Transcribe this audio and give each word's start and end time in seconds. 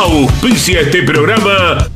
Auspicia 0.00 0.80
este 0.80 1.02
programa 1.02 1.88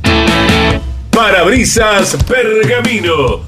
Parabrisas 1.09 2.17
Pergamino 2.27 3.45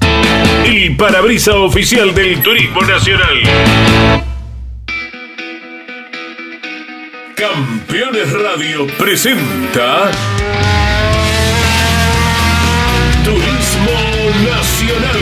y 0.64 0.90
Parabrisa 0.90 1.56
Oficial 1.56 2.14
del 2.14 2.42
Turismo 2.42 2.80
Nacional. 2.80 3.42
Campeones 7.36 8.32
Radio 8.32 8.86
presenta 8.98 10.10
Turismo 13.24 13.90
Nacional. 14.42 15.20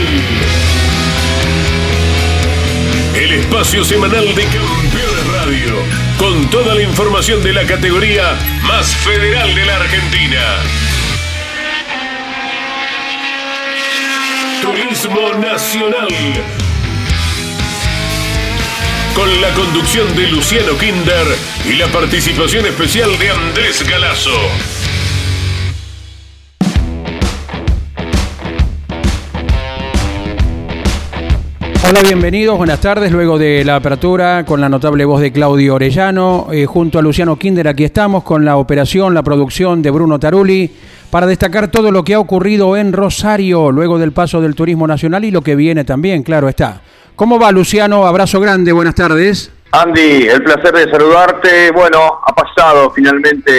El 3.13 3.31
espacio 3.33 3.83
semanal 3.83 4.33
de 4.33 4.45
con 6.17 6.49
toda 6.49 6.75
la 6.75 6.81
información 6.81 7.43
de 7.43 7.53
la 7.53 7.65
categoría 7.65 8.37
más 8.63 8.95
federal 8.95 9.53
de 9.53 9.65
la 9.65 9.75
Argentina. 9.75 10.41
Turismo 14.61 15.33
Nacional. 15.39 16.07
Con 19.13 19.41
la 19.41 19.49
conducción 19.53 20.15
de 20.15 20.27
Luciano 20.27 20.77
Kinder 20.77 21.27
y 21.65 21.73
la 21.73 21.87
participación 21.87 22.65
especial 22.65 23.17
de 23.17 23.29
Andrés 23.31 23.87
Galazo. 23.87 24.74
Hola, 31.87 32.01
bienvenidos, 32.01 32.57
buenas 32.57 32.81
tardes. 32.81 33.11
Luego 33.11 33.37
de 33.37 33.63
la 33.63 33.75
apertura 33.75 34.43
con 34.43 34.59
la 34.59 34.67
notable 34.67 35.05
voz 35.05 35.21
de 35.21 35.31
Claudio 35.31 35.75
Orellano, 35.75 36.47
eh, 36.51 36.65
junto 36.65 36.97
a 36.97 37.01
Luciano 37.03 37.35
Kinder, 37.37 37.67
aquí 37.67 37.83
estamos 37.83 38.23
con 38.23 38.43
la 38.43 38.57
operación, 38.57 39.13
la 39.13 39.21
producción 39.21 39.83
de 39.83 39.91
Bruno 39.91 40.19
Taruli, 40.19 40.75
para 41.11 41.27
destacar 41.27 41.69
todo 41.69 41.91
lo 41.91 42.03
que 42.03 42.15
ha 42.15 42.19
ocurrido 42.19 42.75
en 42.75 42.91
Rosario 42.91 43.71
luego 43.71 43.99
del 43.99 44.13
paso 44.13 44.41
del 44.41 44.55
turismo 44.55 44.87
nacional 44.87 45.25
y 45.25 45.31
lo 45.31 45.43
que 45.43 45.55
viene 45.55 45.85
también, 45.85 46.23
claro 46.23 46.49
está. 46.49 46.81
¿Cómo 47.15 47.39
va, 47.39 47.51
Luciano? 47.51 48.07
Abrazo 48.07 48.39
grande, 48.39 48.71
buenas 48.71 48.95
tardes. 48.95 49.51
Andy, 49.71 50.27
el 50.27 50.43
placer 50.43 50.73
de 50.73 50.89
saludarte. 50.89 51.69
Bueno, 51.69 52.19
ha 52.25 52.33
pasado 52.33 52.89
finalmente 52.95 53.51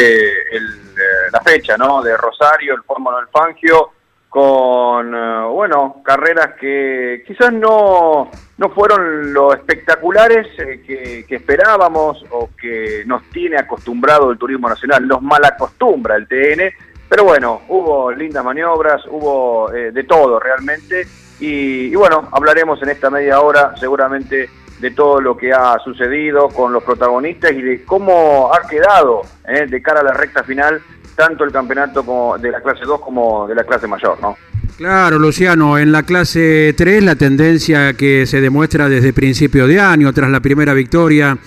el, 0.51 0.65
eh, 0.65 1.31
la 1.33 1.41
fecha. 1.43 1.77
De 1.77 2.17
Rosario, 2.17 2.75
el 2.75 2.83
Fórmula 2.83 3.19
del 3.19 3.29
Fangio 3.29 3.93
con, 4.29 5.15
eh, 5.15 5.45
bueno, 5.51 6.03
carreras 6.05 6.55
que 6.61 7.25
quizás 7.27 7.53
no, 7.53 8.31
no 8.59 8.71
fueron 8.71 9.33
lo 9.33 9.55
espectaculares 9.55 10.47
eh, 10.59 10.83
que, 11.27 11.35
esperábamos 11.35 12.25
o 12.31 12.51
que 12.61 13.05
nos 13.07 13.23
tiene 13.31 13.57
acostumbrado 13.57 14.31
el 14.31 14.39
turismo 14.39 14.69
nacional, 14.69 15.07
nos 15.07 15.23
mal 15.23 15.45
acostumbra 15.45 16.17
el 16.17 16.27
TN, 16.27 16.71
pero 17.09 17.25
bueno, 17.25 17.63
hubo 17.69 18.11
lindas 18.11 18.45
maniobras, 18.45 19.03
hubo 19.07 19.73
eh, 19.73 19.93
de 19.93 20.05
todo 20.05 20.41
realmente, 20.41 21.07
y, 21.39 21.87
y, 21.87 21.95
bueno, 21.95 22.29
hablaremos 22.33 22.83
en 22.83 22.91
esta 22.91 23.11
media 23.11 23.41
hora 23.41 23.75
seguramente 23.77 24.51
de 24.81 24.91
todo 24.91 25.21
lo 25.21 25.37
que 25.37 25.53
ha 25.53 25.79
sucedido 25.79 26.49
con 26.49 26.73
los 26.73 26.83
protagonistas 26.83 27.53
y 27.53 27.63
de 27.63 27.85
cómo 27.85 28.53
ha 28.53 28.69
quedado 28.69 29.23
de 29.47 29.83
cara 29.83 30.01
a 30.01 30.05
la 30.05 30.13
recta 30.13 30.43
final 30.43 30.83
tanto 31.17 31.45
el 31.45 31.51
campeonato 31.51 32.05
como 32.05 32.39
de 32.39 32.51
la 32.51 32.61
clase 32.61 32.85
2 32.85 33.01
como 33.01 33.49
de 33.49 33.55
la 33.55 33.65
clase 33.65 33.87
mayor, 33.87 34.21
¿no? 34.21 34.37
Claro, 34.77 35.19
Luciano, 35.19 35.79
en 35.79 35.91
la 35.91 36.03
clase 36.03 36.75
3 36.77 37.03
la 37.03 37.17
tendencia 37.17 37.95
que 37.95 38.27
se 38.27 38.43
demuestra 38.43 38.91
desde 38.91 39.15
principio 39.15 39.67
de 39.67 39.81
año, 39.81 40.13
tras 40.13 40.31
la 40.31 40.41
primera 40.41 40.75
victoria 40.75 41.39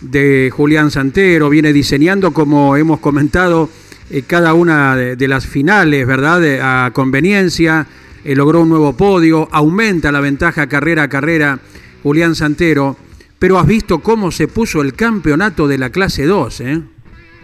de 0.00 0.50
Julián 0.52 0.90
Santero, 0.90 1.48
viene 1.48 1.72
diseñando, 1.72 2.32
como 2.32 2.76
hemos 2.76 2.98
comentado, 2.98 3.70
eh, 4.10 4.22
cada 4.26 4.54
una 4.54 4.96
de, 4.96 5.28
las 5.28 5.46
finales, 5.46 6.04
¿verdad? 6.06 6.86
a 6.86 6.90
conveniencia, 6.90 7.86
eh, 8.24 8.34
logró 8.34 8.62
un 8.62 8.70
nuevo 8.70 8.94
podio, 8.94 9.48
aumenta 9.52 10.10
la 10.10 10.20
ventaja 10.20 10.66
carrera 10.66 11.04
a 11.04 11.08
carrera 11.08 11.60
Julián 12.02 12.34
Santero, 12.34 12.96
pero 13.38 13.58
has 13.58 13.66
visto 13.66 14.00
cómo 14.00 14.32
se 14.32 14.48
puso 14.48 14.82
el 14.82 14.94
campeonato 14.94 15.68
de 15.68 15.78
la 15.78 15.90
clase 15.90 16.26
2, 16.26 16.60
¿eh? 16.60 16.82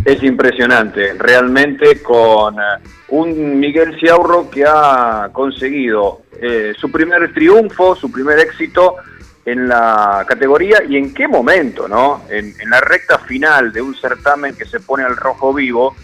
Es 0.05 0.23
impresionante, 0.23 1.13
realmente 1.19 2.01
con 2.03 2.55
eh, 2.55 2.63
un 3.09 3.61
Miguel 3.61 3.99
Ciaurro 3.99 4.49
que 4.49 4.65
ha 4.67 5.29
conseguido 5.31 6.23
eh, 6.41 6.73
su 6.79 6.91
primer 6.91 7.33
triunfo, 7.35 7.95
su 7.95 8.11
primer 8.11 8.39
éxito 8.39 8.97
en 9.45 9.69
la 9.69 10.25
categoría 10.27 10.83
y 10.89 10.97
en 10.97 11.13
qué 11.13 11.29
momento, 11.29 11.87
¿no? 11.87 12.23
En, 12.31 12.55
la 12.71 12.81
recta 12.81 13.19
final 13.19 13.73
de 13.73 13.83
un 13.83 13.95
certamen 13.95 14.55
que 14.57 14.65
se 14.65 14.81
pone 14.81 15.03
al 15.05 15.17
rojo 15.17 15.53
vivo 15.53 15.95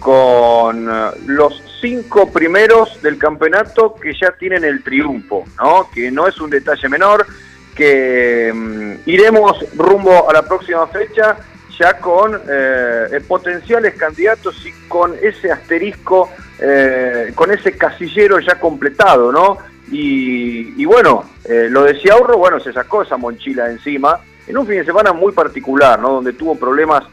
con 0.00 0.88
eh, 0.88 1.10
los 1.26 1.62
cinco 1.80 2.32
primeros 2.32 3.00
del 3.02 3.18
campeonato 3.18 3.94
que 3.94 4.14
ya 4.14 4.32
tienen 4.32 4.64
el 4.64 4.82
triunfo, 4.82 5.44
¿no? 5.62 5.88
Que 5.94 6.10
no 6.10 6.26
es 6.26 6.40
un 6.40 6.50
detalle 6.50 6.88
menor, 6.88 7.24
que 7.76 8.52
mm, 8.52 9.08
iremos 9.08 9.64
rumbo 9.76 10.28
a 10.28 10.32
la 10.32 10.42
próxima 10.42 10.88
fecha 10.88 11.36
ya 11.78 11.98
con 11.98 12.40
eh, 12.48 13.20
potenciales 13.26 13.94
candidatos 13.94 14.64
y 14.66 14.72
con 14.88 15.14
ese 15.20 15.50
asterisco, 15.50 16.30
eh, 16.58 17.32
con 17.34 17.50
ese 17.52 17.76
casillero 17.76 18.38
ya 18.40 18.58
completado, 18.58 19.32
¿no? 19.32 19.58
Y, 19.90 20.84
bueno, 20.86 21.24
eh, 21.44 21.68
lo 21.70 21.84
de 21.84 22.00
Ciaurro, 22.00 22.38
bueno, 22.38 22.58
se 22.58 22.72
sacó 22.72 23.02
esa 23.02 23.16
mochila 23.16 23.70
encima 23.70 24.18
en 24.46 24.58
un 24.58 24.66
fin 24.66 24.78
de 24.78 24.84
semana 24.84 25.12
muy 25.12 25.32
particular, 25.32 26.00
¿no? 26.00 26.14
Donde 26.14 26.32
tuvo 26.32 26.58
problemas 26.58 27.04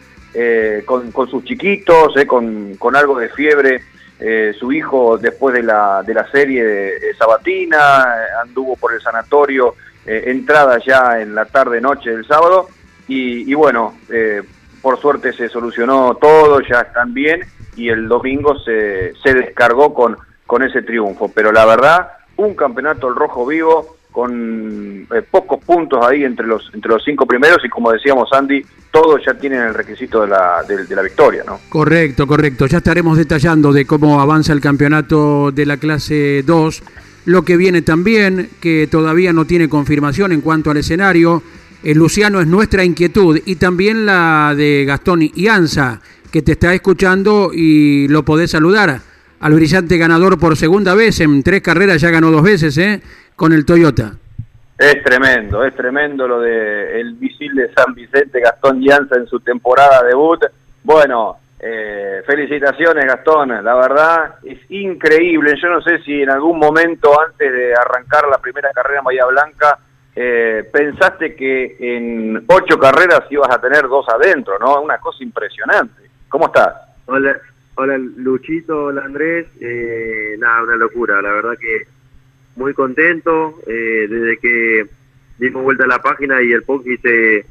con, 0.85 1.29
sus 1.29 1.43
chiquitos, 1.43 2.13
con, 2.25 2.75
con, 2.75 2.95
algo 2.95 3.19
de 3.19 3.29
fiebre. 3.29 3.83
su 4.57 4.71
hijo, 4.71 5.17
después 5.17 5.53
de 5.53 5.63
la, 5.63 6.01
de 6.03 6.13
la 6.13 6.29
serie 6.31 6.63
de, 6.63 7.13
Sabatina, 7.17 8.05
anduvo 8.41 8.75
por 8.77 8.93
el 8.93 9.01
sanatorio, 9.01 9.75
entrada 10.05 10.79
ya 10.79 11.21
en 11.21 11.35
la 11.35 11.45
tarde-noche 11.45 12.11
del 12.11 12.25
sábado 12.25 12.69
y, 13.07 13.53
bueno, 13.53 13.95
eh, 14.09 14.41
por 14.81 14.99
suerte 14.99 15.33
se 15.33 15.49
solucionó 15.49 16.17
todo, 16.19 16.61
ya 16.61 16.81
están 16.81 17.13
bien 17.13 17.41
y 17.75 17.89
el 17.89 18.07
domingo 18.07 18.57
se, 18.59 19.13
se 19.21 19.33
descargó 19.33 19.93
con, 19.93 20.17
con 20.45 20.63
ese 20.63 20.81
triunfo. 20.81 21.29
Pero 21.33 21.51
la 21.51 21.65
verdad, 21.65 22.11
un 22.37 22.55
campeonato 22.55 23.07
al 23.07 23.15
rojo 23.15 23.45
vivo 23.45 23.97
con 24.11 25.07
eh, 25.13 25.21
pocos 25.29 25.63
puntos 25.63 26.05
ahí 26.05 26.23
entre 26.23 26.45
los 26.45 26.69
entre 26.73 26.91
los 26.91 27.03
cinco 27.03 27.25
primeros 27.25 27.63
y 27.63 27.69
como 27.69 27.91
decíamos 27.91 28.29
Andy, 28.33 28.61
todos 28.91 29.21
ya 29.25 29.33
tienen 29.33 29.61
el 29.61 29.73
requisito 29.73 30.21
de 30.21 30.27
la, 30.27 30.63
de 30.67 30.95
la 30.95 31.01
victoria, 31.01 31.43
¿no? 31.45 31.59
Correcto, 31.69 32.27
correcto. 32.27 32.65
Ya 32.65 32.79
estaremos 32.79 33.17
detallando 33.17 33.71
de 33.71 33.85
cómo 33.85 34.19
avanza 34.19 34.51
el 34.51 34.59
campeonato 34.59 35.51
de 35.51 35.65
la 35.65 35.77
clase 35.77 36.43
2. 36.45 36.83
Lo 37.25 37.43
que 37.43 37.55
viene 37.55 37.83
también, 37.83 38.49
que 38.59 38.87
todavía 38.91 39.31
no 39.31 39.45
tiene 39.45 39.69
confirmación 39.69 40.33
en 40.33 40.41
cuanto 40.41 40.71
al 40.71 40.77
escenario, 40.77 41.41
eh, 41.83 41.95
Luciano, 41.95 42.39
es 42.41 42.47
nuestra 42.47 42.83
inquietud 42.83 43.39
y 43.45 43.55
también 43.55 44.05
la 44.05 44.53
de 44.55 44.85
Gastón 44.85 45.21
Ianza, 45.21 45.99
que 46.31 46.41
te 46.41 46.53
está 46.53 46.73
escuchando 46.73 47.51
y 47.53 48.07
lo 48.07 48.23
podés 48.23 48.51
saludar 48.51 48.99
al 49.39 49.53
brillante 49.53 49.97
ganador 49.97 50.39
por 50.39 50.55
segunda 50.55 50.93
vez, 50.93 51.19
en 51.19 51.41
tres 51.43 51.61
carreras 51.61 51.99
ya 51.99 52.11
ganó 52.11 52.29
dos 52.31 52.43
veces, 52.43 52.77
¿eh? 52.77 53.01
Con 53.35 53.53
el 53.53 53.65
Toyota. 53.65 54.13
Es 54.77 55.03
tremendo, 55.03 55.63
es 55.63 55.75
tremendo 55.75 56.27
lo 56.27 56.39
de 56.39 56.99
el 56.99 57.13
misil 57.15 57.53
de 57.55 57.71
San 57.73 57.93
Vicente, 57.93 58.39
Gastón 58.39 58.81
Ianza 58.81 59.15
en 59.15 59.27
su 59.27 59.39
temporada 59.39 60.03
debut. 60.03 60.43
Bueno, 60.83 61.37
eh, 61.59 62.23
felicitaciones 62.25 63.05
Gastón, 63.05 63.63
la 63.63 63.75
verdad 63.75 64.35
es 64.43 64.59
increíble. 64.69 65.53
Yo 65.61 65.69
no 65.69 65.81
sé 65.81 65.99
si 66.03 66.21
en 66.21 66.31
algún 66.31 66.57
momento 66.57 67.11
antes 67.19 67.51
de 67.51 67.73
arrancar 67.75 68.27
la 68.27 68.39
primera 68.39 68.71
carrera 68.73 68.99
en 68.99 69.05
Bahía 69.05 69.25
Blanca 69.25 69.77
eh, 70.15 70.69
pensaste 70.71 71.35
que 71.35 71.77
en 71.79 72.43
ocho 72.47 72.77
carreras 72.77 73.23
ibas 73.29 73.49
a 73.49 73.61
tener 73.61 73.87
dos 73.87 74.05
adentro, 74.09 74.59
¿no? 74.59 74.81
Una 74.81 74.97
cosa 74.97 75.23
impresionante. 75.23 76.09
¿Cómo 76.27 76.47
estás? 76.47 76.73
Hola, 77.05 77.39
hola 77.75 77.97
Luchito, 77.97 78.85
hola 78.85 79.03
Andrés. 79.05 79.47
Eh, 79.61 80.35
nada, 80.37 80.63
una 80.63 80.75
locura, 80.75 81.21
la 81.21 81.31
verdad 81.31 81.57
que 81.57 81.87
muy 82.57 82.73
contento. 82.73 83.59
Eh, 83.67 84.07
desde 84.09 84.37
que 84.37 84.85
dimos 85.37 85.63
vuelta 85.63 85.85
a 85.85 85.87
la 85.87 86.01
página 86.01 86.41
y 86.41 86.51
el 86.51 86.63
Ponky 86.63 86.97
se, 86.97 87.45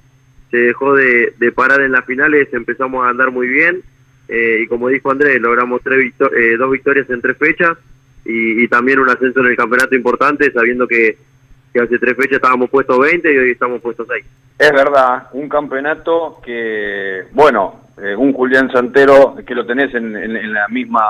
se 0.51 0.57
dejó 0.57 0.95
de, 0.95 1.33
parar 1.55 1.81
en 1.81 1.93
las 1.93 2.05
finales, 2.05 2.53
empezamos 2.53 3.05
a 3.05 3.09
andar 3.09 3.31
muy 3.31 3.49
bien. 3.49 3.83
y 4.29 4.67
como 4.67 4.89
dijo 4.89 5.11
Andrés, 5.11 5.41
logramos 5.41 5.81
tres 5.83 6.13
dos 6.59 6.71
victorias 6.71 7.09
en 7.11 7.21
tres 7.21 7.37
fechas 7.37 7.77
y 8.25 8.69
también 8.69 9.01
un 9.01 9.09
ascenso 9.09 9.41
en 9.41 9.47
el 9.47 9.57
campeonato 9.57 9.95
importante, 9.97 10.53
sabiendo 10.53 10.87
que 10.87 11.17
que 11.73 11.81
hace 11.81 11.99
tres 11.99 12.17
fechas 12.17 12.37
estábamos 12.37 12.71
puestos 12.71 12.99
20 12.99 13.33
y 13.33 13.37
hoy 13.37 13.51
estamos 13.53 13.81
puestos 13.81 14.07
6. 14.09 14.25
Es 14.59 14.73
verdad, 14.73 15.29
un 15.33 15.49
campeonato 15.49 16.41
que, 16.45 17.25
bueno, 17.33 17.81
eh, 18.03 18.15
un 18.17 18.33
Julián 18.33 18.71
Santero 18.73 19.37
que 19.47 19.55
lo 19.55 19.67
tenés 19.67 19.95
en, 19.95 20.53
la 20.53 20.69
misma, 20.69 21.05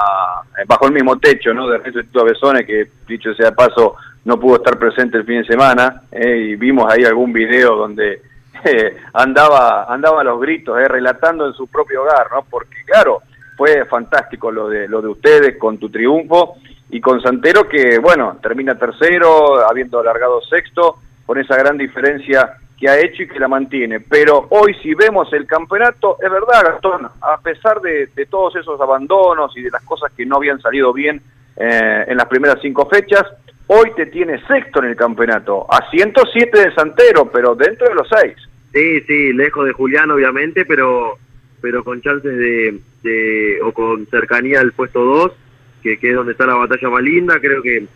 eh, 0.58 0.64
bajo 0.66 0.86
el 0.86 0.92
mismo 0.92 1.18
techo, 1.18 1.54
¿no? 1.54 1.68
De 1.68 1.78
Resto 1.78 2.24
Besone, 2.24 2.64
que 2.64 2.88
dicho 3.06 3.32
sea 3.34 3.52
paso, 3.52 3.96
no 4.24 4.38
pudo 4.38 4.56
estar 4.56 4.78
presente 4.78 5.18
el 5.18 5.24
fin 5.24 5.42
de 5.42 5.46
semana, 5.46 6.02
eh, 6.10 6.50
y 6.50 6.56
vimos 6.56 6.92
ahí 6.92 7.04
algún 7.04 7.32
video 7.32 7.76
donde 7.76 8.22
andaba, 9.14 9.84
andaba 9.92 10.20
a 10.20 10.24
los 10.24 10.40
gritos, 10.40 10.76
relatando 10.88 11.46
en 11.46 11.54
su 11.54 11.68
propio 11.68 12.02
hogar, 12.02 12.26
¿no? 12.32 12.44
Porque, 12.50 12.76
claro, 12.84 13.22
fue 13.56 13.84
fantástico 13.84 14.50
lo 14.50 14.68
de, 14.68 14.88
lo 14.88 15.00
de 15.00 15.08
ustedes 15.08 15.58
con 15.58 15.78
tu 15.78 15.90
triunfo 15.90 16.56
y 16.90 17.00
con 17.00 17.20
Santero 17.20 17.68
que, 17.68 17.98
bueno, 17.98 18.38
termina 18.42 18.76
tercero, 18.76 19.66
habiendo 19.68 20.00
alargado 20.00 20.40
sexto, 20.42 20.96
con 21.24 21.38
esa 21.38 21.56
gran 21.56 21.78
diferencia 21.78 22.56
que 22.78 22.88
ha 22.88 22.98
hecho 22.98 23.22
y 23.22 23.28
que 23.28 23.38
la 23.38 23.46
mantiene. 23.46 24.00
Pero 24.00 24.46
hoy 24.50 24.74
si 24.82 24.94
vemos 24.94 25.32
el 25.32 25.46
campeonato, 25.46 26.16
es 26.20 26.30
verdad, 26.30 26.64
Gastón, 26.64 27.08
a 27.20 27.40
pesar 27.40 27.80
de, 27.80 28.08
todos 28.28 28.56
esos 28.56 28.80
abandonos 28.80 29.56
y 29.56 29.62
de 29.62 29.70
las 29.70 29.82
cosas 29.84 30.10
que 30.16 30.26
no 30.26 30.36
habían 30.36 30.60
salido 30.60 30.92
bien 30.92 31.20
eh, 31.56 32.04
en 32.08 32.16
las 32.16 32.26
primeras 32.26 32.58
cinco 32.60 32.88
fechas, 32.88 33.24
hoy 33.66 33.92
te 33.94 34.06
tiene 34.06 34.44
sexto 34.46 34.80
en 34.80 34.86
el 34.86 34.96
campeonato, 34.96 35.66
a 35.70 35.88
107 35.90 36.58
de 36.58 36.74
Santero, 36.74 37.30
pero 37.30 37.54
dentro 37.54 37.88
de 37.88 37.94
los 37.94 38.08
seis. 38.08 38.34
Sí, 38.72 39.00
sí, 39.02 39.32
lejos 39.32 39.66
de 39.66 39.72
Julián 39.72 40.10
obviamente, 40.10 40.64
pero 40.64 41.18
pero 41.60 41.84
con 41.84 42.00
chances 42.00 42.36
de, 42.36 42.80
de 43.02 43.58
o 43.62 43.72
con 43.72 44.06
cercanía 44.06 44.60
al 44.60 44.72
puesto 44.72 45.04
2, 45.04 45.32
que, 45.82 45.98
que 45.98 46.10
es 46.10 46.16
donde 46.16 46.32
está 46.32 46.46
la 46.46 46.54
batalla 46.54 46.88
más 46.88 47.02
linda, 47.02 47.40
creo 47.40 47.62
que 47.62 47.86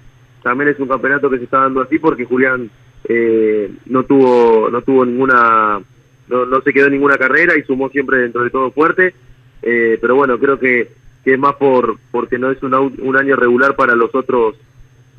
también 0.44 0.70
es 0.70 0.78
un 0.78 0.88
campeonato 0.88 1.30
que 1.30 1.38
se 1.38 1.44
está 1.44 1.60
dando 1.60 1.80
así 1.80 1.98
porque 1.98 2.26
Julián 2.26 2.70
eh, 3.08 3.70
no 3.86 4.04
tuvo 4.04 4.68
no 4.70 4.82
tuvo 4.82 5.04
ninguna 5.04 5.80
no, 6.28 6.46
no 6.46 6.60
se 6.60 6.72
quedó 6.72 6.86
en 6.86 6.92
ninguna 6.92 7.16
carrera 7.16 7.56
y 7.56 7.62
sumó 7.62 7.88
siempre 7.88 8.18
dentro 8.18 8.44
de 8.44 8.50
todo 8.50 8.70
fuerte. 8.70 9.14
Eh, 9.62 9.98
pero 10.00 10.16
bueno 10.16 10.38
creo 10.38 10.58
que, 10.58 10.90
que 11.24 11.32
es 11.32 11.38
más 11.38 11.54
por 11.54 11.96
porque 12.10 12.38
no 12.38 12.50
es 12.50 12.62
un, 12.62 12.74
un 12.74 13.16
año 13.16 13.36
regular 13.36 13.74
para 13.74 13.94
los 13.94 14.14
otros 14.14 14.56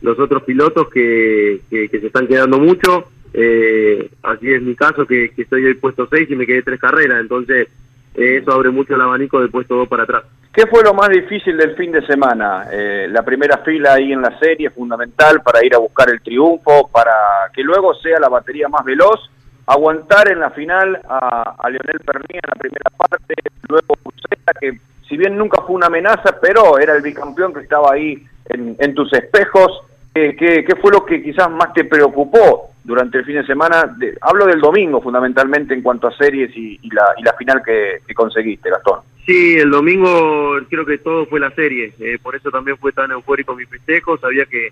los 0.01 0.19
otros 0.19 0.43
pilotos 0.43 0.89
que, 0.89 1.61
que, 1.69 1.89
se 1.89 2.05
están 2.05 2.27
quedando 2.27 2.59
mucho. 2.59 3.05
Eh, 3.33 4.09
así 4.21 4.51
es 4.51 4.61
mi 4.61 4.75
caso 4.75 5.07
que, 5.07 5.31
estoy 5.35 5.65
hoy 5.65 5.73
puesto 5.73 6.07
6 6.07 6.29
y 6.29 6.35
me 6.35 6.45
quedé 6.45 6.61
tres 6.61 6.79
carreras. 6.79 7.19
Entonces 7.19 7.67
eso 8.13 8.51
abre 8.51 8.69
mucho 8.69 8.93
el 8.93 9.01
abanico 9.01 9.41
de 9.41 9.47
puesto 9.47 9.75
2 9.75 9.87
para 9.87 10.03
atrás 10.03 10.23
¿Qué 10.55 10.65
fue 10.67 10.83
lo 10.83 10.93
más 10.93 11.09
difícil 11.09 11.57
del 11.57 11.75
fin 11.75 11.91
de 11.91 12.05
semana? 12.05 12.67
Eh, 12.71 13.07
la 13.09 13.23
primera 13.23 13.57
fila 13.57 13.95
ahí 13.95 14.13
en 14.13 14.21
la 14.21 14.39
serie, 14.39 14.69
fundamental 14.69 15.41
para 15.41 15.65
ir 15.65 15.75
a 15.75 15.79
buscar 15.79 16.09
el 16.09 16.21
triunfo, 16.21 16.87
para 16.87 17.11
que 17.53 17.61
luego 17.61 17.93
sea 17.95 18.21
la 18.21 18.29
batería 18.29 18.69
más 18.69 18.85
veloz, 18.85 19.19
aguantar 19.65 20.31
en 20.31 20.39
la 20.39 20.51
final 20.51 20.97
a, 21.09 21.55
a 21.59 21.69
Lionel 21.69 21.99
Pernier 21.99 22.41
en 22.41 22.49
la 22.49 22.55
primera 22.55 22.89
parte, 22.95 23.33
luego 23.67 23.95
Puseta, 24.01 24.53
que 24.57 24.79
si 25.09 25.17
bien 25.17 25.37
nunca 25.37 25.61
fue 25.61 25.75
una 25.75 25.87
amenaza, 25.87 26.39
pero 26.41 26.79
era 26.79 26.95
el 26.95 27.01
bicampeón 27.01 27.53
que 27.53 27.59
estaba 27.59 27.93
ahí 27.93 28.25
en, 28.45 28.95
tus 28.95 29.11
espejos. 29.11 29.81
¿Qué, 30.15 30.35
¿Qué, 30.35 30.75
fue 30.81 30.91
lo 30.91 31.05
que 31.05 31.21
quizás 31.21 31.51
más 31.51 31.73
te 31.73 31.83
preocupó 31.83 32.71
durante 32.83 33.17
el 33.17 33.25
fin 33.25 33.35
de 33.35 33.45
semana? 33.45 33.95
hablo 34.21 34.45
del 34.45 34.61
domingo 34.61 35.01
fundamentalmente 35.01 35.73
en 35.73 35.81
cuanto 35.81 36.07
a 36.07 36.15
series 36.15 36.55
y, 36.55 36.79
la, 36.89 37.13
y 37.17 37.23
la 37.23 37.33
final 37.33 37.61
que 37.61 38.13
conseguiste, 38.15 38.69
Gastón. 38.69 39.01
Sí, 39.25 39.55
el 39.57 39.71
domingo 39.71 40.59
creo 40.69 40.85
que 40.85 40.99
todo 40.99 41.25
fue 41.25 41.39
la 41.39 41.49
serie, 41.51 41.93
eh, 41.99 42.19
por 42.21 42.35
eso 42.35 42.51
también 42.51 42.77
fue 42.77 42.91
tan 42.91 43.09
eufórico 43.09 43.55
mi 43.55 43.65
festejo, 43.65 44.19
sabía 44.19 44.45
que, 44.45 44.71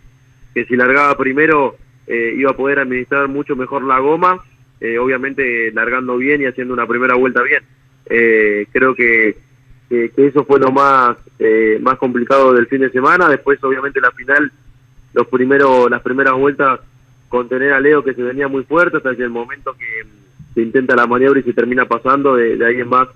que 0.54 0.66
si 0.66 0.76
largaba 0.76 1.18
primero 1.18 1.76
eh, 2.06 2.36
iba 2.38 2.52
a 2.52 2.56
poder 2.56 2.78
administrar 2.78 3.28
mucho 3.30 3.56
mejor 3.56 3.84
la 3.84 3.98
goma, 3.98 4.44
eh, 4.80 5.00
obviamente 5.00 5.72
largando 5.72 6.18
bien 6.18 6.42
y 6.42 6.46
haciendo 6.46 6.74
una 6.74 6.86
primera 6.86 7.16
vuelta 7.16 7.42
bien. 7.42 7.64
creo 8.06 8.94
que, 8.94 9.38
que, 9.90 10.12
eso 10.18 10.46
fue 10.46 10.60
lo 10.60 10.72
más, 10.72 11.18
más 11.80 11.98
complicado 11.98 12.54
del 12.54 12.68
fin 12.68 12.82
de 12.82 12.92
semana, 12.92 13.30
después 13.30 13.64
obviamente 13.64 14.00
la 14.02 14.12
final, 14.12 14.52
los 15.14 15.28
primeros, 15.28 15.90
las 15.90 16.02
primeras 16.02 16.34
vueltas 16.34 16.80
contener 17.30 17.74
a 17.74 17.80
Leo 17.80 18.04
que 18.04 18.14
se 18.14 18.22
venía 18.22 18.48
muy 18.48 18.64
fuerte 18.64 18.98
hasta 18.98 19.10
el 19.10 19.30
momento 19.30 19.74
que 19.74 20.08
se 20.54 20.62
intenta 20.62 20.96
la 20.96 21.08
maniobra 21.08 21.40
y 21.40 21.44
se 21.44 21.54
termina 21.54 21.86
pasando, 21.86 22.36
de, 22.36 22.58
de 22.58 22.66
ahí 22.66 22.80
en 22.80 22.90
más 22.90 23.08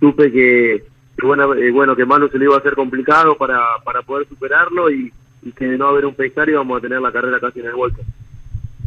supe 0.00 0.30
que, 0.30 0.84
bueno, 1.22 1.54
eh, 1.54 1.70
bueno, 1.70 1.96
que 1.96 2.04
Manu 2.04 2.28
se 2.28 2.38
le 2.38 2.44
iba 2.44 2.54
a 2.54 2.58
hacer 2.58 2.74
complicado 2.74 3.36
para, 3.36 3.60
para 3.84 4.02
poder 4.02 4.26
superarlo 4.28 4.90
y, 4.90 5.12
que 5.56 5.66
de 5.66 5.78
no 5.78 5.86
haber 5.86 6.04
un 6.04 6.14
pescar 6.14 6.48
íbamos 6.48 6.76
a 6.76 6.80
tener 6.82 7.00
la 7.00 7.12
carrera 7.12 7.40
casi 7.40 7.60
en 7.60 7.66
el 7.66 7.74
vuelto. 7.74 8.02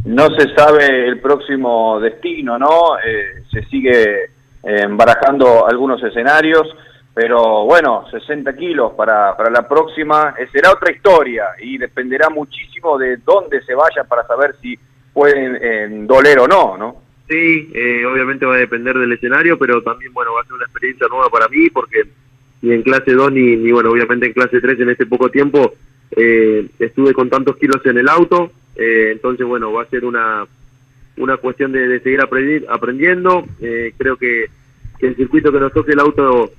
No 0.04 0.28
se 0.30 0.54
sabe 0.54 1.08
el 1.08 1.20
próximo 1.20 1.98
destino, 1.98 2.56
¿no? 2.58 2.98
Eh, 3.04 3.42
se 3.50 3.64
sigue 3.64 4.26
eh, 4.62 4.86
barajando 4.90 5.66
algunos 5.66 6.00
escenarios, 6.04 6.68
pero 7.14 7.64
bueno, 7.64 8.04
60 8.10 8.56
kilos 8.56 8.92
para, 8.94 9.36
para 9.36 9.50
la 9.50 9.68
próxima 9.68 10.34
será 10.50 10.72
otra 10.72 10.92
historia 10.92 11.48
y 11.60 11.76
dependerá 11.76 12.30
muchísimo 12.30 12.96
de 12.98 13.18
dónde 13.18 13.62
se 13.62 13.74
vaya 13.74 14.04
para 14.04 14.26
saber 14.26 14.56
si 14.62 14.78
pueden 15.12 16.06
doler 16.06 16.38
o 16.38 16.48
no, 16.48 16.76
¿no? 16.78 17.02
Sí, 17.28 17.70
eh, 17.74 18.04
obviamente 18.04 18.46
va 18.46 18.54
a 18.54 18.58
depender 18.58 18.96
del 18.98 19.12
escenario, 19.12 19.58
pero 19.58 19.82
también, 19.82 20.12
bueno, 20.12 20.34
va 20.34 20.40
a 20.40 20.44
ser 20.44 20.54
una 20.54 20.64
experiencia 20.64 21.06
nueva 21.08 21.28
para 21.28 21.48
mí 21.48 21.70
porque 21.70 22.02
ni 22.62 22.72
en 22.72 22.82
clase 22.82 23.12
2 23.12 23.32
ni, 23.32 23.56
ni 23.56 23.72
bueno, 23.72 23.90
obviamente 23.90 24.26
en 24.26 24.32
clase 24.32 24.60
3 24.60 24.80
en 24.80 24.90
este 24.90 25.06
poco 25.06 25.30
tiempo 25.30 25.72
eh, 26.16 26.68
estuve 26.78 27.12
con 27.12 27.30
tantos 27.30 27.56
kilos 27.56 27.84
en 27.86 27.98
el 27.98 28.08
auto, 28.08 28.52
eh, 28.76 29.10
entonces, 29.12 29.46
bueno, 29.46 29.72
va 29.72 29.82
a 29.82 29.86
ser 29.86 30.04
una, 30.04 30.44
una 31.16 31.36
cuestión 31.36 31.72
de, 31.72 32.00
seguir 32.00 32.20
aprendiendo. 32.20 33.44
creo 33.96 34.16
que, 34.16 34.46
el 35.00 35.16
circuito 35.16 35.50
que 35.50 35.58
nos 35.58 35.72
toque 35.72 35.92
el 35.92 36.00
auto 36.00 36.52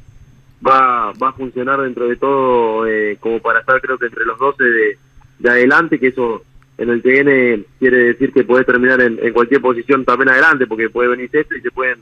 va, 0.65 1.11
va 1.13 1.29
a 1.29 1.33
funcionar 1.33 1.81
dentro 1.81 2.07
de 2.07 2.15
todo 2.15 2.85
como 3.19 3.39
para 3.39 3.59
estar, 3.59 3.81
creo 3.81 3.97
que 3.97 4.07
entre 4.07 4.25
los 4.25 4.37
12 4.37 4.63
de, 4.63 4.97
de 5.39 5.49
adelante, 5.49 5.99
que 5.99 6.07
eso 6.07 6.43
en 6.77 6.89
el 6.89 7.01
TN 7.01 7.65
quiere 7.79 7.97
decir 8.05 8.33
que 8.33 8.43
puedes 8.43 8.65
terminar 8.65 8.99
en, 9.01 9.17
cualquier 9.33 9.61
posición 9.61 10.05
también 10.05 10.29
adelante, 10.29 10.67
porque 10.67 10.89
puede 10.89 11.09
venir 11.09 11.29
esto 11.31 11.55
y 11.55 11.61
se 11.61 11.71
pueden 11.71 11.99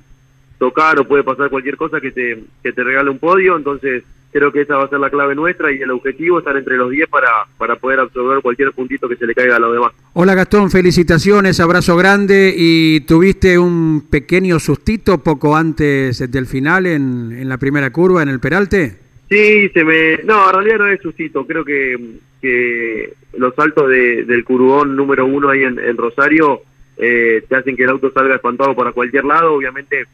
tocar 0.61 0.99
o 0.99 1.07
puede 1.07 1.23
pasar 1.23 1.49
cualquier 1.49 1.75
cosa 1.75 1.99
que 1.99 2.11
te, 2.11 2.37
que 2.61 2.71
te 2.71 2.83
regale 2.83 3.09
un 3.09 3.17
podio, 3.17 3.57
entonces 3.57 4.03
creo 4.31 4.51
que 4.51 4.61
esa 4.61 4.77
va 4.77 4.83
a 4.83 4.89
ser 4.89 4.99
la 4.99 5.09
clave 5.09 5.33
nuestra 5.33 5.71
y 5.71 5.81
el 5.81 5.89
objetivo 5.89 6.37
estar 6.37 6.55
entre 6.55 6.77
los 6.77 6.91
10 6.91 7.09
para, 7.09 7.29
para 7.57 7.77
poder 7.77 7.99
absorber 7.99 8.43
cualquier 8.43 8.71
puntito 8.71 9.09
que 9.09 9.15
se 9.15 9.25
le 9.25 9.33
caiga 9.33 9.55
a 9.55 9.59
los 9.59 9.73
demás. 9.73 9.91
Hola 10.13 10.35
Gastón, 10.35 10.69
felicitaciones, 10.69 11.59
abrazo 11.59 11.97
grande 11.97 12.53
y 12.55 12.99
tuviste 13.01 13.57
un 13.57 14.07
pequeño 14.07 14.59
sustito 14.59 15.17
poco 15.23 15.55
antes 15.55 16.31
del 16.31 16.45
final 16.45 16.85
en, 16.85 17.31
en 17.31 17.49
la 17.49 17.57
primera 17.57 17.91
curva 17.91 18.21
en 18.21 18.29
el 18.29 18.39
Peralte. 18.39 18.99
Sí, 19.31 19.67
se 19.69 19.83
me... 19.83 20.17
No, 20.25 20.47
en 20.47 20.53
realidad 20.53 20.77
no 20.77 20.87
es 20.89 21.01
sustito, 21.01 21.47
creo 21.47 21.65
que 21.65 22.19
que 22.39 23.13
los 23.37 23.53
saltos 23.55 23.87
de, 23.87 24.25
del 24.25 24.43
curubón 24.43 24.95
número 24.95 25.25
uno 25.25 25.49
ahí 25.49 25.63
en, 25.63 25.95
Rosario 25.95 26.61
eh, 26.97 27.43
te 27.47 27.55
hacen 27.55 27.75
que 27.75 27.83
el 27.83 27.89
auto 27.89 28.11
salga 28.11 28.35
espantado 28.35 28.75
para 28.75 28.91
cualquier 28.91 29.25
lado. 29.25 29.53
Obviamente 29.53 30.05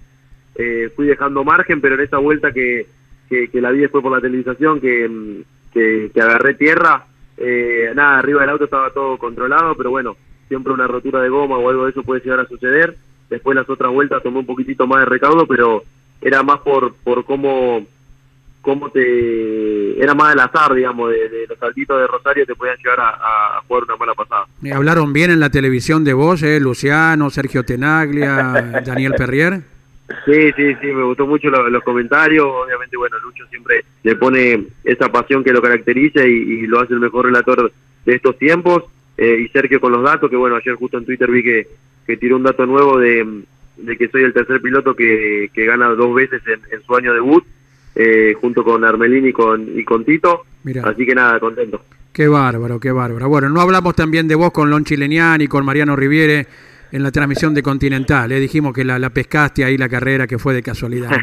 eh, 0.57 0.91
fui 0.95 1.07
dejando 1.07 1.43
margen, 1.43 1.79
pero 1.81 1.95
en 1.95 2.01
esa 2.01 2.17
vuelta 2.17 2.51
que, 2.51 2.87
que, 3.29 3.49
la 3.61 3.71
vi 3.71 3.79
después 3.79 4.01
por 4.01 4.11
la 4.11 4.21
televisación, 4.21 4.81
que, 4.81 5.43
que, 5.71 6.11
agarré 6.19 6.55
tierra, 6.55 7.05
eh, 7.37 7.91
nada, 7.95 8.19
arriba 8.19 8.41
del 8.41 8.49
auto 8.49 8.63
estaba 8.63 8.89
todo 8.89 9.17
controlado, 9.17 9.75
pero 9.75 9.91
bueno, 9.91 10.17
siempre 10.47 10.73
una 10.73 10.87
rotura 10.87 11.21
de 11.21 11.29
goma 11.29 11.57
o 11.57 11.69
algo 11.69 11.85
de 11.85 11.91
eso 11.91 12.03
puede 12.03 12.21
llegar 12.21 12.39
a 12.39 12.47
suceder. 12.47 12.95
Después 13.29 13.55
las 13.55 13.69
otras 13.69 13.91
vueltas 13.91 14.23
tomé 14.23 14.39
un 14.39 14.45
poquitito 14.45 14.87
más 14.87 15.01
de 15.01 15.05
recaudo, 15.05 15.45
pero 15.45 15.83
era 16.21 16.41
más 16.41 16.59
por, 16.61 16.95
por 16.95 17.23
cómo 17.23 17.85
cómo 18.61 18.89
te 18.89 20.03
era 20.03 20.13
más 20.13 20.33
el 20.33 20.39
azar, 20.41 20.73
digamos, 20.73 21.11
de, 21.11 21.45
los 21.47 21.57
saltitos 21.57 22.01
de 22.01 22.07
Rosario 22.07 22.45
te 22.45 22.53
podían 22.53 22.75
llegar 22.77 22.99
a, 22.99 23.61
jugar 23.65 23.83
una 23.83 23.95
mala 23.95 24.13
pasada. 24.13 24.45
Me 24.59 24.73
hablaron 24.73 25.13
bien 25.13 25.31
en 25.31 25.39
la 25.39 25.49
televisión 25.49 26.03
de 26.03 26.13
vos, 26.13 26.43
¿eh? 26.43 26.59
Luciano, 26.59 27.29
Sergio 27.29 27.63
Tenaglia, 27.63 28.81
Daniel 28.85 29.13
Perrier. 29.17 29.76
Sí, 30.25 30.51
sí, 30.55 30.75
sí, 30.79 30.87
me 30.87 31.03
gustó 31.03 31.27
mucho 31.27 31.49
los 31.49 31.83
comentarios. 31.83 32.45
Obviamente, 32.45 32.95
bueno, 32.95 33.17
Lucho 33.19 33.45
siempre 33.47 33.83
le 34.03 34.15
pone 34.15 34.67
esa 34.83 35.11
pasión 35.11 35.43
que 35.43 35.51
lo 35.51 35.61
caracteriza 35.61 36.25
y, 36.25 36.65
lo 36.67 36.79
hace 36.79 36.93
el 36.93 36.99
mejor 36.99 37.25
relator 37.25 37.71
de 38.05 38.15
estos 38.15 38.37
tiempos. 38.37 38.83
Eh, 39.17 39.41
y 39.41 39.47
Sergio 39.49 39.81
con 39.81 39.91
los 39.91 40.03
datos, 40.03 40.29
que 40.29 40.35
bueno, 40.35 40.55
ayer 40.55 40.75
justo 40.75 40.97
en 40.97 41.05
Twitter 41.05 41.29
vi 41.29 41.43
que, 41.43 41.67
que 42.05 42.17
tiró 42.17 42.37
un 42.37 42.43
dato 42.43 42.65
nuevo 42.65 42.97
de, 42.99 43.43
que 43.97 44.07
soy 44.09 44.23
el 44.23 44.33
tercer 44.33 44.61
piloto 44.61 44.95
que, 44.95 45.49
que 45.53 45.65
gana 45.65 45.89
dos 45.89 46.13
veces 46.15 46.41
en, 46.47 46.61
en 46.71 46.81
su 46.83 46.95
año 46.95 47.13
debut 47.13 47.43
eh, 47.99 48.35
junto 48.39 48.63
con 48.63 48.85
Armelín 48.85 49.27
y 49.27 49.33
con, 49.33 49.67
y 49.77 49.83
con 49.83 50.05
Tito. 50.05 50.43
Así 50.83 51.05
que 51.05 51.15
nada, 51.15 51.39
contento. 51.39 51.81
Qué 52.13 52.27
bárbaro, 52.27 52.79
qué 52.79 52.91
bárbaro. 52.91 53.27
Bueno, 53.27 53.49
no 53.49 53.59
hablamos 53.59 53.95
también 53.95 54.27
de 54.27 54.35
vos 54.35 54.51
con 54.51 54.69
Lon 54.69 54.85
Chilenian 54.85 55.41
y 55.41 55.47
con 55.47 55.65
Mariano 55.65 55.95
Riviere 55.95 56.45
en 56.91 57.03
la 57.03 57.11
transmisión 57.11 57.53
de 57.53 57.63
Continental. 57.63 58.29
Le 58.29 58.39
dijimos 58.39 58.73
que 58.73 58.83
la, 58.83 59.09
pescaste 59.09 59.63
ahí 59.63 59.77
la 59.77 59.89
carrera, 59.89 60.27
que 60.27 60.37
fue 60.37 60.53
de 60.53 60.63
casualidad. 60.63 61.11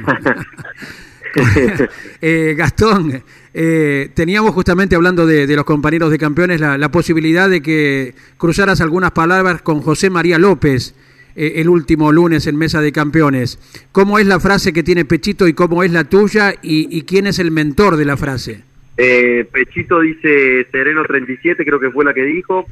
eh, 2.21 2.55
Gastón, 2.57 3.23
eh, 3.53 4.11
teníamos 4.15 4.53
justamente 4.53 4.95
hablando 4.95 5.27
de, 5.27 5.47
los 5.55 5.65
compañeros 5.65 6.11
de 6.11 6.19
campeones 6.19 6.61
la, 6.61 6.79
la, 6.79 6.91
posibilidad 6.91 7.49
de 7.49 7.61
que 7.61 8.15
cruzaras 8.37 8.81
algunas 8.81 9.13
palabras 9.13 9.63
con 9.63 9.81
José 9.81 10.11
María 10.11 10.39
López, 10.39 10.95
eh, 11.37 11.55
el 11.57 11.69
último 11.69 12.13
lunes 12.13 12.47
en 12.47 12.57
Mesa 12.57 12.81
de 12.81 12.93
Campeones. 12.93 13.59
¿Cómo 13.91 14.21
es 14.21 14.27
la 14.27 14.39
frase 14.39 14.73
que 14.73 14.85
tiene 14.85 15.05
Pechito 15.05 15.49
y 15.49 15.53
cómo 15.53 15.83
es 15.83 15.91
la 15.91 16.05
tuya 16.05 16.55
y, 16.63 17.03
quién 17.03 17.27
es 17.27 17.41
el 17.41 17.51
mentor 17.51 17.97
de 17.97 18.05
la 18.05 18.17
frase? 18.17 18.63
Eh, 18.97 19.45
Pechito 19.53 20.01
dice 20.01 20.69
Sereno 20.71 21.05
37, 21.05 21.65
creo 21.65 21.81
que 21.81 21.91
fue 21.91 22.05
la 22.05 22.15
que 22.15 22.23
dijo, 22.23 22.67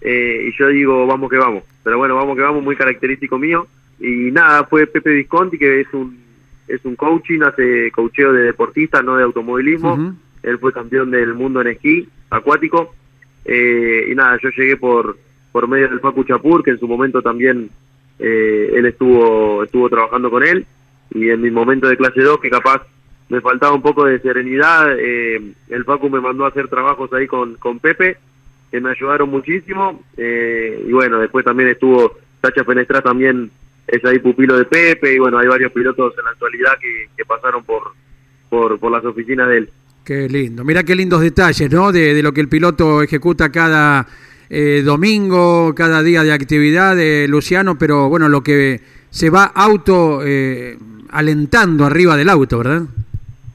eh, 0.00 0.48
y 0.48 0.58
yo 0.58 0.68
digo 0.68 1.06
vamos 1.06 1.30
que 1.30 1.36
vamos. 1.36 1.64
Pero 1.82 1.98
bueno, 1.98 2.16
vamos 2.16 2.36
que 2.36 2.42
vamos, 2.42 2.62
muy 2.62 2.76
característico 2.76 3.38
mío. 3.38 3.66
Y 3.98 4.30
nada, 4.30 4.64
fue 4.64 4.86
Pepe 4.86 5.10
Visconti, 5.10 5.58
que 5.58 5.80
es 5.80 5.92
un, 5.92 6.18
es 6.68 6.84
un 6.84 6.96
coaching, 6.96 7.40
hace 7.42 7.90
coacheo 7.92 8.32
de 8.32 8.42
deportistas, 8.42 9.04
no 9.04 9.16
de 9.16 9.24
automovilismo. 9.24 10.14
Él 10.42 10.58
fue 10.58 10.72
campeón 10.72 11.10
del 11.10 11.34
mundo 11.34 11.60
en 11.60 11.68
esquí 11.68 12.08
acuático. 12.30 12.94
Eh, 13.44 14.08
y 14.10 14.14
nada, 14.14 14.38
yo 14.42 14.50
llegué 14.50 14.76
por, 14.76 15.16
por 15.52 15.68
medio 15.68 15.88
del 15.88 16.00
Facu 16.00 16.24
Chapur, 16.24 16.62
que 16.62 16.72
en 16.72 16.78
su 16.78 16.88
momento 16.88 17.22
también 17.22 17.70
eh, 18.18 18.72
él 18.74 18.86
estuvo, 18.86 19.62
estuvo 19.64 19.88
trabajando 19.88 20.30
con 20.30 20.44
él. 20.44 20.66
Y 21.14 21.30
en 21.30 21.40
mi 21.40 21.50
momento 21.50 21.88
de 21.88 21.96
clase 21.96 22.20
2, 22.20 22.40
que 22.40 22.50
capaz 22.50 22.82
me 23.28 23.40
faltaba 23.40 23.74
un 23.74 23.82
poco 23.82 24.04
de 24.04 24.20
serenidad, 24.20 24.96
eh, 24.98 25.40
el 25.68 25.84
Facu 25.84 26.10
me 26.10 26.20
mandó 26.20 26.44
a 26.44 26.48
hacer 26.48 26.68
trabajos 26.68 27.12
ahí 27.12 27.26
con, 27.26 27.54
con 27.54 27.78
Pepe, 27.78 28.18
me 28.80 28.90
ayudaron 28.90 29.28
muchísimo. 29.30 30.02
y 30.16 30.92
bueno, 30.92 31.18
después 31.18 31.44
también 31.44 31.68
estuvo 31.68 32.18
Sacha 32.42 32.64
Fenestra 32.64 33.02
también 33.02 33.50
es 33.86 34.04
ahí 34.04 34.18
pupilo 34.18 34.56
de 34.56 34.64
Pepe 34.64 35.14
y 35.14 35.18
bueno, 35.18 35.38
hay 35.38 35.46
varios 35.46 35.72
pilotos 35.72 36.14
en 36.18 36.24
la 36.24 36.30
actualidad 36.30 36.72
que, 36.80 37.24
pasaron 37.24 37.64
por, 37.64 37.92
por, 38.48 38.78
por, 38.78 38.92
las 38.92 39.04
oficinas 39.04 39.48
de 39.48 39.58
él. 39.58 39.70
Qué 40.04 40.28
lindo, 40.28 40.64
mira 40.64 40.84
qué 40.84 40.94
lindos 40.94 41.20
detalles, 41.20 41.70
¿no? 41.70 41.92
De, 41.92 42.22
lo 42.22 42.32
que 42.32 42.40
el 42.40 42.48
piloto 42.48 43.02
ejecuta 43.02 43.50
cada 43.50 44.06
eh, 44.48 44.82
domingo, 44.84 45.74
cada 45.74 46.02
día 46.02 46.22
de 46.22 46.32
actividad 46.32 46.94
de 46.96 47.26
Luciano, 47.28 47.76
pero 47.78 48.08
bueno, 48.08 48.28
lo 48.28 48.42
que 48.42 48.80
se 49.10 49.30
va 49.30 49.44
auto 49.44 50.20
eh, 50.24 50.78
alentando 51.10 51.84
arriba 51.84 52.16
del 52.16 52.28
auto, 52.28 52.58
¿verdad? 52.58 52.82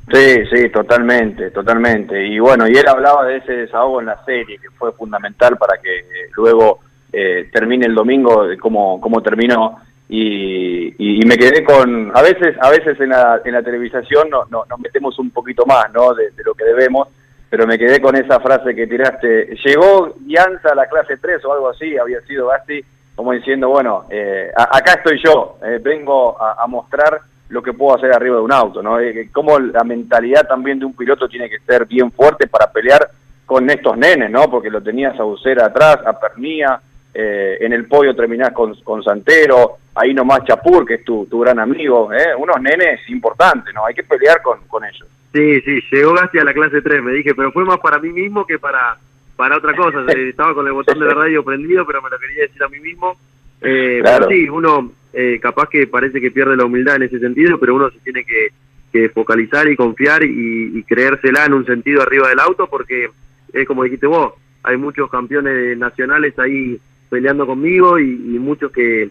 Sí, 0.10 0.46
sí, 0.52 0.70
totalmente, 0.70 1.52
totalmente. 1.52 2.26
Y 2.26 2.40
bueno, 2.40 2.68
y 2.68 2.74
él 2.74 2.88
hablaba 2.88 3.26
de 3.26 3.38
ese 3.38 3.54
desahogo 3.54 4.00
en 4.00 4.08
la 4.08 4.24
serie, 4.26 4.58
que 4.58 4.70
fue 4.72 4.92
fundamental 4.94 5.58
para 5.58 5.82
que 5.82 6.06
luego 6.36 6.80
eh, 7.12 7.50
termine 7.52 7.86
el 7.86 7.96
domingo, 7.96 8.46
como, 8.60 9.00
como 9.00 9.22
terminó 9.22 9.80
y, 10.14 11.26
me 11.26 11.38
quedé 11.38 11.64
con, 11.64 12.12
a 12.14 12.22
veces, 12.22 12.58
a 12.60 12.70
veces 12.70 13.00
en 13.00 13.10
la, 13.10 13.42
en 13.46 13.54
la 13.54 13.64
televisación 13.64 14.30
no, 14.30 14.44
no, 14.50 14.66
nos 14.70 14.80
metemos 14.80 15.18
un 15.20 15.32
poquito 15.32 15.66
más, 15.66 15.92
¿no? 15.94 16.14
De, 16.14 16.32
lo 16.44 16.54
que 16.54 16.66
debemos, 16.66 17.08
pero 17.50 17.66
me 17.66 17.78
quedé 17.78 18.02
con 18.02 18.18
esa 18.18 18.42
frase 18.42 18.76
que 18.76 18.88
tiraste, 18.88 19.56
llegó 19.64 20.14
Guianza 20.20 20.72
a 20.74 20.76
la 20.76 20.88
clase 20.88 21.16
3 21.16 21.46
o 21.46 21.54
algo 21.54 21.70
así, 21.70 21.98
había 21.98 22.20
sido 22.22 22.48
Gasti, 22.48 22.84
como 23.16 23.32
diciendo, 23.32 23.70
bueno, 23.70 24.06
eh, 24.10 24.52
acá 24.56 24.96
estoy 24.96 25.22
yo, 25.24 25.58
eh, 25.64 25.80
vengo 25.82 26.36
a, 26.42 26.68
mostrar 26.68 27.22
lo 27.52 27.62
que 27.62 27.74
puedo 27.74 27.96
hacer 27.96 28.14
arriba 28.14 28.38
de 28.38 28.42
un 28.42 28.52
auto, 28.52 28.82
¿no? 28.82 29.00
Eh, 29.00 29.30
cómo 29.32 29.60
la 29.60 29.84
mentalidad 29.84 30.48
también 30.48 30.80
de 30.80 30.86
un 30.86 30.94
piloto 30.94 31.28
tiene 31.28 31.50
que 31.50 31.60
ser 31.60 31.86
bien 31.86 32.12
fuerte 32.12 32.48
para 32.48 32.72
pelear 32.72 33.10
con 33.46 33.70
estos 33.70 33.98
nenes, 33.98 34.32
¿no? 34.32 34.50
Porque 34.50 34.70
lo 34.70 34.82
tenías 34.82 35.20
a 35.20 35.26
Ucera 35.26 35.66
atrás, 35.66 36.00
a 36.06 36.18
Pernía, 36.18 36.80
eh, 37.14 37.58
en 37.60 37.74
el 37.74 37.88
podio 37.88 38.16
terminás 38.16 38.52
con, 38.54 38.74
con 38.82 39.04
Santero, 39.04 39.80
ahí 39.96 40.14
nomás 40.14 40.46
Chapur, 40.46 40.86
que 40.86 40.96
es 40.96 41.04
tu, 41.04 41.26
tu 41.26 41.42
gran 41.42 41.60
amigo, 41.60 42.12
¿eh? 42.14 42.34
unos 42.38 42.62
nenes 42.62 43.02
importantes, 43.10 43.74
¿no? 43.74 43.86
Hay 43.86 43.94
que 43.94 44.04
pelear 44.04 44.42
con, 44.42 44.60
con 44.68 44.86
ellos. 44.86 45.08
Sí, 45.34 45.62
sí, 45.62 45.82
llegó 45.92 46.14
Gasti 46.14 46.40
a 46.40 46.46
la 46.46 46.54
clase 46.54 46.82
3, 46.82 47.04
me 47.04 47.12
dije, 47.12 47.36
pero 47.36 47.52
fue 47.52 47.66
más 47.66 47.80
para 47.80 48.00
mí 48.00 48.10
mismo 48.10 48.46
que 48.46 48.60
para, 48.60 48.98
para 49.36 49.58
otra 49.58 49.76
cosa. 49.76 50.06
Estaba 50.12 50.54
con 50.54 50.68
el 50.68 50.74
botón 50.74 51.00
de 51.00 51.06
la 51.06 51.14
radio 51.14 51.44
prendido, 51.44 51.86
pero 51.86 52.02
me 52.02 52.10
lo 52.10 52.18
quería 52.18 52.44
decir 52.44 52.64
a 52.64 52.70
mí 52.70 52.80
mismo. 52.80 53.18
Eh, 53.62 54.00
claro. 54.02 54.28
sí, 54.30 54.48
uno 54.48 54.92
eh, 55.14 55.40
capaz 55.42 55.70
que 55.70 55.88
parece 55.88 56.22
que 56.22 56.32
pierde 56.32 56.56
la 56.56 56.66
humildad 56.66 56.98
en 56.98 57.04
ese 57.04 57.20
sentido, 57.20 57.60
pero 57.60 57.76
uno 57.76 57.90
se 57.90 58.00
tiene 58.00 58.24
que, 58.24 58.50
que 58.92 59.10
focalizar 59.10 59.70
y 59.70 59.76
confiar 59.76 60.24
y, 60.24 60.78
y 60.78 60.84
creérsela 60.84 61.46
en 61.46 61.54
un 61.54 61.66
sentido 61.66 62.02
arriba 62.02 62.30
del 62.30 62.40
auto, 62.40 62.68
porque 62.68 63.10
es 63.54 63.68
como 63.68 63.84
dijiste 63.84 64.08
vos, 64.08 64.34
hay 64.64 64.78
muchos 64.78 65.10
campeones 65.10 65.78
nacionales 65.78 66.38
ahí 66.40 66.80
peleando 67.10 67.46
conmigo 67.46 68.00
y, 68.00 68.16
muchos 68.40 68.72
que, 68.72 69.10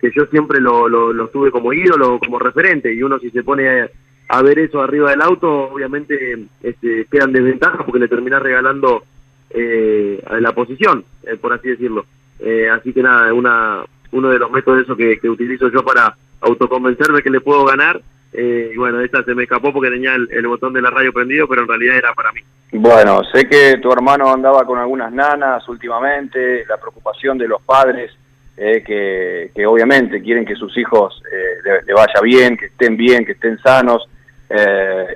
que 0.00 0.10
yo 0.14 0.26
siempre 0.26 0.60
lo, 0.60 0.88
lo, 0.88 1.28
tuve 1.28 1.50
como 1.50 1.72
ídolo, 1.72 2.18
como 2.18 2.38
referente, 2.38 2.92
y 2.92 3.02
uno 3.02 3.18
si 3.18 3.30
se 3.30 3.42
pone 3.42 3.88
a, 4.28 4.42
ver 4.42 4.58
eso 4.58 4.82
arriba 4.82 5.10
del 5.10 5.22
auto, 5.22 5.70
obviamente 5.70 6.46
este, 6.62 7.06
quedan 7.10 7.32
desventajas 7.32 7.82
porque 7.84 8.00
le 8.00 8.08
termina 8.08 8.38
regalando 8.38 9.02
eh, 9.50 10.22
la 10.40 10.52
posición, 10.52 11.04
eh, 11.22 11.36
por 11.36 11.54
así 11.54 11.68
decirlo. 11.68 12.04
Eh, 12.38 12.68
así 12.68 12.92
que 12.92 13.02
nada, 13.02 13.32
una, 13.32 13.84
uno 14.12 14.28
de 14.28 14.38
los 14.38 14.50
métodos 14.50 14.86
que, 14.96 15.28
utilizo 15.28 15.68
yo 15.70 15.84
para 15.84 16.16
autoconvencerme 16.40 17.22
que 17.22 17.30
le 17.30 17.40
puedo 17.40 17.64
ganar 17.64 18.00
eh, 18.32 18.72
y 18.74 18.76
bueno, 18.76 19.00
esta 19.00 19.22
se 19.24 19.34
me 19.34 19.44
escapó 19.44 19.72
porque 19.72 19.90
tenía 19.90 20.14
el, 20.14 20.46
botón 20.46 20.72
de 20.72 20.82
la 20.82 20.90
radio 20.90 21.12
prendido, 21.12 21.48
pero 21.48 21.62
en 21.62 21.68
realidad 21.68 21.96
era 21.96 22.14
para 22.14 22.32
mí. 22.32 22.40
Bueno, 22.72 23.22
sé 23.32 23.48
que 23.48 23.78
tu 23.78 23.90
hermano 23.90 24.30
andaba 24.30 24.64
con 24.64 24.78
algunas 24.78 25.10
nanas 25.12 25.66
últimamente, 25.68 26.64
la 26.66 26.76
preocupación 26.76 27.38
de 27.38 27.48
los 27.48 27.62
padres, 27.62 28.12
eh, 28.56 28.82
que, 28.84 29.66
obviamente 29.66 30.20
quieren 30.20 30.44
que 30.44 30.56
sus 30.56 30.76
hijos 30.76 31.22
eh, 31.32 31.82
le, 31.86 31.94
vaya 31.94 32.20
bien, 32.22 32.56
que 32.56 32.66
estén 32.66 32.96
bien, 32.96 33.24
que 33.24 33.32
estén 33.32 33.58
sanos, 33.58 34.08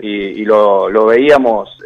y, 0.01 0.45
lo, 0.45 1.07
veíamos 1.07 1.79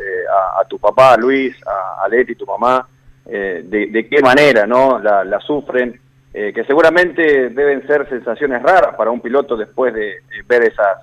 a, 0.60 0.64
tu 0.64 0.78
papá, 0.78 1.16
Luis, 1.16 1.54
a, 1.66 2.04
a 2.04 2.08
Leti, 2.08 2.34
tu 2.34 2.44
mamá, 2.44 2.86
de, 3.24 4.08
qué 4.10 4.20
manera 4.20 4.66
no 4.66 4.98
la, 4.98 5.38
sufren, 5.40 6.00
que 6.36 6.64
seguramente 6.64 7.48
deben 7.48 7.86
ser 7.86 8.06
sensaciones 8.10 8.62
raras 8.62 8.94
para 8.94 9.10
un 9.10 9.22
piloto 9.22 9.56
después 9.56 9.94
de 9.94 10.16
ver 10.46 10.64
esas 10.64 10.98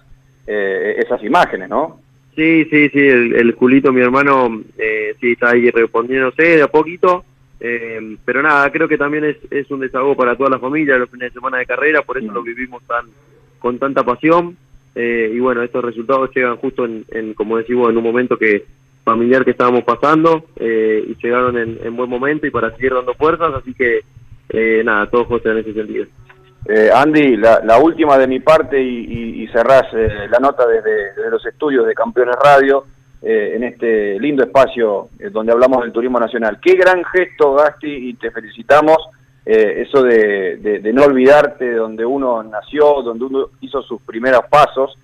eh, 0.45 0.95
esas 0.99 1.23
imágenes, 1.23 1.69
¿no? 1.69 1.99
Sí, 2.35 2.65
sí, 2.65 2.89
sí, 2.89 2.99
el, 2.99 3.35
el 3.35 3.53
Julito, 3.53 3.93
mi 3.93 4.01
hermano, 4.01 4.61
eh, 4.77 5.15
sí 5.19 5.33
está 5.33 5.51
ahí 5.51 5.69
respondiéndose 5.69 6.43
de 6.43 6.63
a 6.63 6.67
poquito, 6.67 7.23
eh, 7.59 8.17
pero 8.25 8.41
nada, 8.41 8.71
creo 8.71 8.87
que 8.87 8.97
también 8.97 9.23
es, 9.23 9.37
es 9.51 9.69
un 9.69 9.79
desahogo 9.81 10.15
para 10.15 10.35
toda 10.35 10.49
la 10.49 10.59
familia 10.59 10.97
los 10.97 11.09
fines 11.09 11.31
de 11.31 11.39
semana 11.39 11.59
de 11.59 11.67
carrera, 11.67 12.01
por 12.01 12.17
eso 12.17 12.31
lo 12.31 12.41
vivimos 12.41 12.81
tan 12.83 13.05
con 13.59 13.77
tanta 13.77 14.03
pasión, 14.03 14.57
eh, 14.95 15.31
y 15.33 15.39
bueno, 15.39 15.61
estos 15.61 15.85
resultados 15.85 16.31
llegan 16.35 16.57
justo 16.57 16.85
en, 16.85 17.05
en, 17.11 17.33
como 17.33 17.57
decimos, 17.57 17.89
en 17.89 17.97
un 17.97 18.03
momento 18.03 18.37
que 18.37 18.65
familiar 19.03 19.45
que 19.45 19.51
estábamos 19.51 19.83
pasando, 19.83 20.45
y 20.59 21.15
llegaron 21.21 21.57
en, 21.57 21.77
en, 21.83 21.95
buen 21.95 22.09
momento 22.09 22.47
y 22.47 22.51
para 22.51 22.71
seguir 22.75 22.93
dando 22.93 23.13
fuerzas, 23.13 23.53
así 23.53 23.73
que 23.73 24.01
nada, 24.83 25.09
todo 25.09 25.25
justo 25.25 25.51
en 25.51 25.57
ese 25.59 25.73
sentido. 25.73 26.05
Eh, 26.65 26.89
Andy, 26.93 27.35
la, 27.35 27.77
última 27.77 28.17
de 28.17 28.27
mi 28.27 28.39
parte 28.39 28.81
y, 28.81 29.43
y, 29.43 29.47
cerrás 29.47 29.83
eh, 29.93 30.27
la 30.29 30.39
nota 30.39 30.65
desde, 30.65 31.29
los 31.29 31.45
estudios 31.45 31.85
de 31.85 31.93
Campeones 31.93 32.35
Radio 32.41 32.85
eh, 33.21 33.53
en 33.55 33.63
este 33.63 34.17
lindo 34.17 34.43
espacio 34.43 35.09
donde 35.31 35.51
hablamos 35.51 35.81
del 35.81 35.91
turismo 35.91 36.19
nacional. 36.19 36.59
Qué 36.61 36.75
gran 36.75 37.03
gesto, 37.03 37.55
Gasti, 37.55 38.09
y 38.09 38.13
te 38.13 38.31
felicitamos. 38.31 38.97
eso 39.45 40.03
de, 40.03 40.79
no 40.93 41.03
olvidarte 41.03 41.65
de 41.65 41.75
donde 41.75 42.05
uno 42.05 42.41
nació, 42.43 43.01
donde 43.01 43.25
uno 43.25 43.47
hizo 43.59 43.81
sus 43.81 44.01
primeros 44.01 44.45
pasos. 44.49 44.97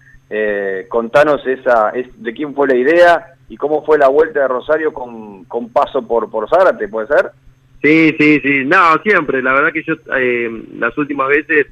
contanos 0.88 1.46
esa, 1.46 1.92
de 1.92 2.34
quién 2.34 2.56
fue 2.56 2.70
la 2.70 2.76
idea 2.76 3.34
y 3.50 3.58
cómo 3.58 3.84
fue 3.84 3.98
la 3.98 4.08
vuelta 4.08 4.40
de 4.42 4.48
Rosario 4.48 4.94
con, 4.94 5.44
con 5.44 5.70
paso 5.70 6.02
por, 6.08 6.30
por 6.32 6.48
Zárate, 6.50 6.88
¿puede 6.88 7.08
ser? 7.08 7.32
Sí, 7.82 8.14
sí, 8.18 8.40
sí. 8.42 8.66
No, 8.66 8.98
siempre. 9.04 9.42
La 9.42 9.54
verdad 9.54 9.72
que 9.72 9.84
yo 9.84 9.96
eh, 10.18 10.64
las 10.78 10.98
últimas 10.98 11.30
veces, 11.30 11.68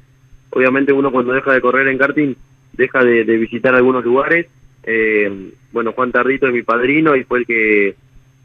obviamente 0.50 0.92
uno 0.92 1.10
cuando 1.10 1.32
deja 1.32 1.52
de 1.52 1.60
correr 1.60 1.88
en 1.88 1.98
karting, 1.98 2.34
deja 2.72 3.04
de, 3.04 3.24
visitar 3.24 3.74
algunos 3.74 4.04
lugares. 4.04 4.46
Eh, 4.84 5.50
bueno, 5.72 5.92
Juan 5.92 6.12
Tardito 6.12 6.46
es 6.46 6.54
mi 6.54 6.62
padrino 6.62 7.14
y 7.14 7.24
fue 7.24 7.40
el 7.40 7.46
que 7.46 7.96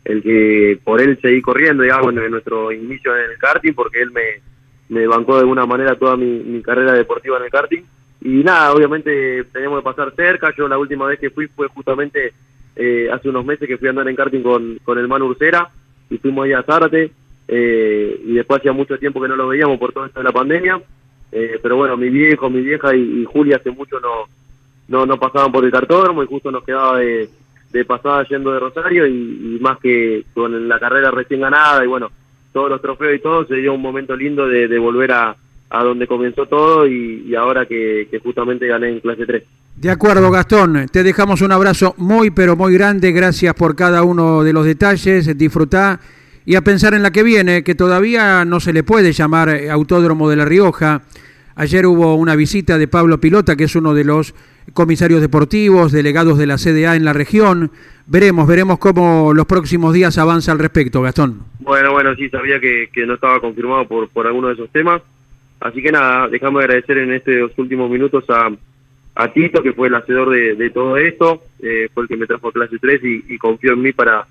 el 0.04 0.22
que 0.22 0.78
por 0.84 1.00
él 1.00 1.18
seguí 1.22 1.42
corriendo, 1.42 1.84
digamos, 1.84 2.14
en 2.14 2.30
nuestro 2.30 2.74
inicio 2.74 3.16
en 3.16 3.32
el 3.32 3.38
karting, 3.38 3.74
porque 3.74 4.02
él 4.02 4.12
me, 4.12 4.42
me 4.90 5.08
bancó 5.08 5.36
de 5.36 5.42
alguna 5.42 5.66
manera 5.66 5.96
toda 5.96 6.18
mi, 6.18 6.62
carrera 6.62 6.92
deportiva 6.92 7.38
en 7.38 7.44
el 7.44 7.50
karting. 7.50 7.84
Y 8.22 8.44
nada, 8.44 8.74
obviamente 8.74 9.46
teníamos 9.46 9.80
que 9.80 9.86
pasar 9.86 10.14
cerca. 10.14 10.54
Yo 10.58 10.68
la 10.68 10.78
última 10.78 11.06
vez 11.08 11.20
que 11.20 11.30
fui 11.30 11.48
fue 11.48 11.70
justamente 11.70 12.34
eh, 12.76 13.08
hace 13.12 13.30
unos 13.30 13.46
meses 13.46 13.66
que 13.66 13.78
fui 13.78 13.88
a 13.88 13.92
andar 13.92 14.10
en 14.10 14.16
karting 14.16 14.42
con, 14.42 14.78
con 14.84 14.98
el 14.98 15.08
Manu 15.08 15.28
Ursera 15.28 15.70
y 16.10 16.18
fuimos 16.18 16.46
ahí 16.46 16.54
a 16.54 16.64
Zárate 16.64 17.12
eh, 17.48 18.22
y 18.26 18.34
después 18.34 18.60
hacía 18.60 18.74
mucho 18.74 18.98
tiempo 18.98 19.22
que 19.22 19.28
no 19.28 19.36
lo 19.36 19.48
veíamos 19.48 19.78
por 19.78 19.92
todo 19.92 20.06
esto 20.06 20.20
de 20.20 20.26
la 20.26 20.32
pandemia, 20.32 20.82
eh, 21.32 21.60
pero 21.62 21.76
bueno, 21.78 21.98
mi 21.98 22.10
viejo, 22.10 22.50
mi 22.50 22.62
vieja 22.62 22.96
y, 22.96 23.26
Julia 23.26 23.58
hace 23.58 23.72
mucho 23.72 24.00
no, 24.00 24.26
no, 24.88 25.06
no 25.06 25.20
pasaban 25.20 25.52
por 25.52 25.66
el 25.66 25.72
cartódromo 25.72 26.24
y 26.24 26.28
justo 26.28 26.52
nos 26.52 26.64
quedaba 26.64 27.00
de, 27.00 27.30
de 27.72 27.86
pasada 27.86 28.26
yendo 28.30 28.54
de 28.54 28.60
Rosario 28.60 29.08
y, 29.08 29.58
más 29.60 29.80
que 29.80 30.26
con 30.34 30.68
la 30.68 30.80
carrera 30.80 31.12
recién 31.12 31.42
ganada 31.42 31.84
y 31.84 31.88
bueno, 31.88 32.12
todos 32.54 32.70
los 32.70 32.82
trofeos 32.82 33.16
y 33.16 33.20
todo, 33.20 33.46
se 33.46 33.56
dio 33.56 33.74
un 33.74 33.82
momento 33.82 34.16
lindo 34.16 34.48
de, 34.48 34.78
volver 34.78 35.12
a, 35.12 35.36
a 35.70 35.84
donde 35.84 36.08
comenzó 36.08 36.46
todo 36.46 36.88
y, 36.88 37.34
ahora 37.36 37.66
que, 37.66 38.08
que, 38.10 38.20
justamente 38.20 38.68
gané 38.68 38.90
en 38.90 39.00
clase 39.00 39.26
3. 39.26 39.44
De 39.76 39.90
acuerdo, 39.90 40.30
Gastón. 40.30 40.86
Te 40.92 41.02
dejamos 41.02 41.42
un 41.42 41.52
abrazo 41.52 41.96
muy, 41.98 42.30
pero 42.30 42.56
muy 42.56 42.76
grande. 42.76 43.12
Gracias 43.12 43.56
por 43.56 43.76
cada 43.76 44.04
uno 44.04 44.44
de 44.44 44.54
los 44.54 44.66
detalles. 44.66 45.36
Disfrutá 45.36 46.00
y 46.46 46.56
a 46.56 46.62
pensar 46.62 46.94
en 46.94 47.04
la 47.04 47.12
que 47.12 47.24
viene, 47.24 47.64
que 47.64 47.76
todavía 47.76 48.46
no 48.46 48.60
se 48.60 48.74
le 48.74 48.84
puede 48.84 49.14
llamar 49.14 49.50
eh, 49.50 49.70
Autódromo 49.70 50.30
de 50.30 50.36
La 50.36 50.46
Rioja. 50.46 51.04
Ayer 51.56 51.86
hubo 51.86 52.16
una 52.16 52.36
visita 52.36 52.78
de 52.78 52.88
Pablo 52.88 53.20
Pilota, 53.20 53.56
que 53.56 53.66
es 53.66 53.76
uno 53.76 53.94
de 53.94 54.04
los 54.04 54.34
comisarios 54.74 55.22
deportivos, 55.22 55.92
delegados 55.92 56.38
de 56.38 56.48
la 56.48 56.58
CDA 56.58 56.96
en 56.96 57.06
la 57.06 57.14
región. 57.14 57.72
Veremos, 58.08 58.48
veremos 58.48 58.80
cómo 58.80 59.34
los 59.34 59.46
próximos 59.46 59.94
días 59.94 60.18
avanza 60.18 60.52
al 60.52 60.60
respecto, 60.60 61.02
Gastón. 61.02 61.44
Bueno, 61.60 61.92
bueno, 61.92 62.16
sí, 62.16 62.30
sabía 62.30 62.60
que, 62.60 62.90
no 63.06 63.14
estaba 63.14 63.40
confirmado 63.40 63.88
por, 63.88 64.28
alguno 64.28 64.48
de 64.48 64.56
esos 64.56 64.70
temas. 64.72 65.02
Así 65.60 65.82
que 65.82 65.92
nada, 65.92 66.28
déjame 66.28 66.60
agradecer 66.60 66.98
en 66.98 67.14
estos 67.14 67.58
últimos 67.58 67.90
minutos 67.90 68.26
a, 68.30 68.52
Tito, 69.34 69.62
que 69.62 69.74
fue 69.74 69.88
el 69.88 69.96
hacedor 69.96 70.30
de, 70.32 70.70
todo 70.72 70.98
esto, 70.98 71.44
eh, 71.62 71.88
fue 71.94 72.04
el 72.04 72.10
que 72.10 72.18
me 72.18 72.26
trajo 72.26 72.50
a 72.50 72.52
clase 72.52 72.80
3 72.80 73.02
y, 73.04 73.38
confió 73.38 73.74
en 73.74 73.82
mí 73.82 73.94
para, 73.94 74.26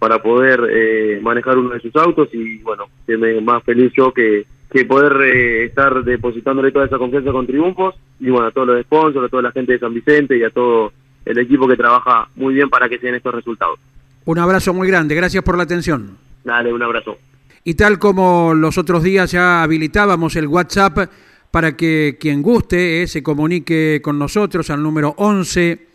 para 0.00 0.20
poder 0.22 0.66
eh, 0.72 1.20
manejar 1.22 1.58
uno 1.58 1.70
de 1.70 1.80
sus 1.80 1.94
autos 1.94 2.30
y 2.32 2.58
bueno, 2.58 2.86
que 3.06 3.18
me 3.18 3.38
más 3.42 3.62
feliz 3.62 3.92
yo 3.94 4.12
que, 4.12 4.46
que 4.72 4.86
poder 4.86 5.12
eh, 5.22 5.64
estar 5.66 6.02
depositándole 6.02 6.72
toda 6.72 6.86
esa 6.86 6.96
confianza 6.96 7.30
con 7.30 7.46
triunfos 7.46 7.94
y 8.18 8.30
bueno, 8.30 8.48
a 8.48 8.50
todos 8.50 8.66
los 8.66 8.82
sponsors, 8.82 9.26
a 9.26 9.28
toda 9.28 9.42
la 9.42 9.52
gente 9.52 9.74
de 9.74 9.78
San 9.78 9.92
Vicente 9.92 10.38
y 10.38 10.42
a 10.42 10.50
todo 10.50 10.92
el 11.26 11.38
equipo 11.38 11.68
que 11.68 11.76
trabaja 11.76 12.28
muy 12.34 12.54
bien 12.54 12.70
para 12.70 12.88
que 12.88 12.98
sean 12.98 13.14
estos 13.14 13.34
resultados. 13.34 13.78
Un 14.24 14.38
abrazo 14.38 14.72
muy 14.72 14.88
grande, 14.88 15.14
gracias 15.14 15.44
por 15.44 15.58
la 15.58 15.64
atención. 15.64 16.16
Dale, 16.44 16.72
un 16.72 16.82
abrazo. 16.82 17.18
Y 17.62 17.74
tal 17.74 17.98
como 17.98 18.54
los 18.54 18.78
otros 18.78 19.02
días 19.02 19.30
ya 19.30 19.62
habilitábamos 19.62 20.34
el 20.36 20.46
WhatsApp 20.46 21.10
para 21.50 21.76
que 21.76 22.16
quien 22.18 22.40
guste 22.40 23.02
eh, 23.02 23.06
se 23.06 23.22
comunique 23.22 24.00
con 24.02 24.18
nosotros 24.18 24.70
al 24.70 24.82
número 24.82 25.14
11 25.18 25.86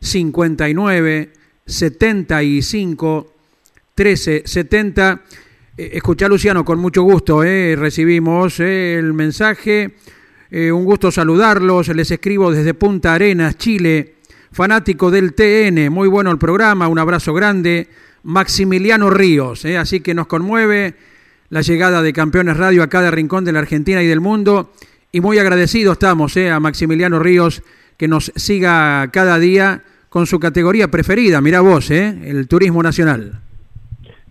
59 0.00 1.32
75 1.66 3.37
13 3.98 4.44
70. 4.46 5.22
escucha 5.76 6.28
Luciano, 6.28 6.64
con 6.64 6.78
mucho 6.78 7.02
gusto, 7.02 7.42
eh, 7.42 7.74
recibimos 7.76 8.60
eh, 8.60 8.96
el 8.96 9.12
mensaje. 9.12 9.96
Eh, 10.52 10.70
un 10.70 10.84
gusto 10.84 11.10
saludarlos. 11.10 11.88
Les 11.88 12.08
escribo 12.08 12.52
desde 12.52 12.74
Punta 12.74 13.14
Arenas, 13.14 13.58
Chile. 13.58 14.14
Fanático 14.52 15.10
del 15.10 15.34
TN, 15.34 15.90
muy 15.90 16.06
bueno 16.06 16.30
el 16.30 16.38
programa, 16.38 16.86
un 16.86 17.00
abrazo 17.00 17.34
grande. 17.34 17.88
Maximiliano 18.22 19.10
Ríos, 19.10 19.64
así 19.64 19.98
que 19.98 20.14
nos 20.14 20.28
conmueve 20.28 20.94
la 21.50 21.62
llegada 21.62 22.00
de 22.00 22.12
Campeones 22.12 22.56
Radio 22.56 22.84
a 22.84 22.88
cada 22.88 23.10
rincón 23.10 23.44
de 23.44 23.50
la 23.52 23.58
Argentina 23.58 24.00
y 24.00 24.06
del 24.06 24.20
mundo 24.20 24.72
y 25.10 25.20
muy 25.20 25.38
agradecidos 25.38 25.94
estamos 25.94 26.36
eh, 26.36 26.50
a 26.50 26.60
Maximiliano 26.60 27.18
Ríos 27.18 27.62
que 27.96 28.06
nos 28.06 28.30
siga 28.36 29.10
cada 29.10 29.38
día 29.38 29.82
con 30.08 30.26
su 30.26 30.38
categoría 30.38 30.88
preferida, 30.88 31.40
mira 31.40 31.60
vos, 31.60 31.90
eh, 31.90 32.16
el 32.24 32.46
turismo 32.46 32.82
nacional. 32.82 33.47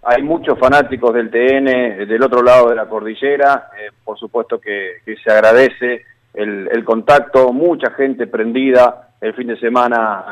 Hay 0.10 0.24
muchos 0.24 0.58
fanáticos 0.58 1.14
del 1.14 1.30
TN 1.30 2.08
del 2.08 2.24
otro 2.24 2.42
lado 2.42 2.70
de 2.70 2.76
la 2.76 2.86
cordillera, 2.86 3.72
eh, 3.78 3.92
por 4.06 4.18
supuesto 4.18 4.58
que, 4.58 5.02
se 5.04 5.30
agradece 5.30 6.06
el, 6.34 6.86
contacto, 6.86 7.52
mucha 7.52 7.92
gente 7.92 8.26
prendida 8.26 9.10
el 9.20 9.34
fin 9.34 9.48
de 9.48 9.60
semana 9.60 10.24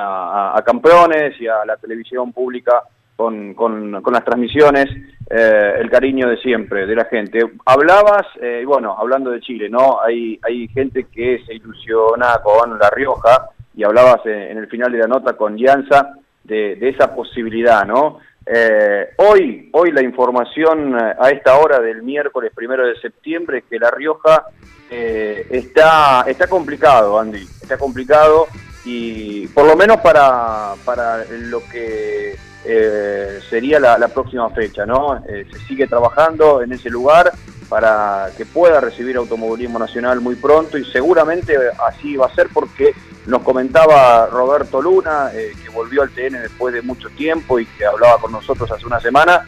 a, 0.56 0.64
campeones 0.66 1.34
y 1.42 1.48
a 1.48 1.66
la 1.66 1.76
televisión 1.76 2.32
pública 2.32 2.84
con, 3.18 3.92
las 3.92 4.24
transmisiones, 4.24 4.86
eh, 5.30 5.74
el 5.78 5.90
cariño 5.90 6.30
de 6.30 6.38
siempre, 6.38 6.86
de 6.86 6.96
la 6.96 7.04
gente. 7.04 7.40
Hablabas, 7.66 8.28
eh, 8.42 8.62
y 8.62 8.66
bueno, 8.66 8.96
hablando 8.98 9.30
de 9.30 9.42
Chile, 9.42 9.68
¿no? 9.68 10.00
Hay, 10.02 10.40
hay 10.44 10.70
gente 10.70 11.08
que 11.12 11.44
se 11.46 11.54
ilusiona 11.54 12.38
con 12.42 12.80
La 12.80 12.90
Rioja, 12.92 13.50
y 13.76 13.84
hablabas 13.84 14.26
en, 14.26 14.58
el 14.58 14.68
final 14.68 14.90
de 14.94 15.00
la 15.00 15.08
nota 15.08 15.34
con 15.34 15.58
Llanza 15.58 16.14
de 16.46 16.78
esa 16.82 17.14
posibilidad, 17.14 17.86
¿no? 17.86 18.20
Eh, 18.46 19.10
hoy, 19.18 19.70
hoy 19.74 19.92
la 19.92 20.04
información 20.04 20.96
a 20.96 21.30
esta 21.32 21.58
hora 21.58 21.80
del 21.80 22.04
miércoles 22.04 22.52
primero 22.56 22.86
de 22.86 22.96
septiembre 23.00 23.60
es 23.60 23.64
que 23.70 23.80
La 23.80 23.90
Rioja 23.90 24.46
está, 24.90 26.24
está 26.28 26.48
complicado, 26.48 27.20
Andy, 27.20 27.42
está 27.42 27.78
complicado 27.78 28.48
y 28.86 29.48
por 29.48 29.66
lo 29.66 29.76
menos 29.76 29.98
para, 29.98 30.76
para 30.86 31.26
lo 31.26 31.60
que 31.72 32.36
eh, 32.68 33.40
sería 33.48 33.80
la, 33.80 34.08
próxima 34.08 34.50
fecha, 34.50 34.86
¿no? 34.86 35.24
Eh, 35.28 35.46
se 35.52 35.60
sigue 35.68 35.88
trabajando 35.88 36.64
en 36.64 36.72
ese 36.72 36.90
lugar 36.90 37.32
para 37.70 38.30
que 38.38 38.46
pueda 38.46 38.80
recibir 38.80 39.18
automovilismo 39.18 39.80
nacional 39.80 40.22
muy 40.22 40.36
pronto 40.36 40.78
y 40.78 40.86
seguramente 40.86 41.58
así 41.86 42.16
va 42.16 42.28
a 42.28 42.36
ser 42.36 42.48
porque 42.54 42.94
nos 43.26 43.42
comentaba 43.42 44.28
Roberto 44.28 44.82
Luna, 44.82 45.32
eh, 45.34 45.54
que 45.62 45.70
volvió 45.70 46.04
al 46.04 46.12
TN 46.12 46.42
después 46.42 46.74
de 46.74 46.82
mucho 46.82 47.10
tiempo 47.10 47.60
y 47.60 47.66
que 47.66 47.86
hablaba 47.86 48.20
con 48.20 48.32
nosotros 48.32 48.72
hace 48.72 48.86
una 48.86 49.00
semana, 49.00 49.46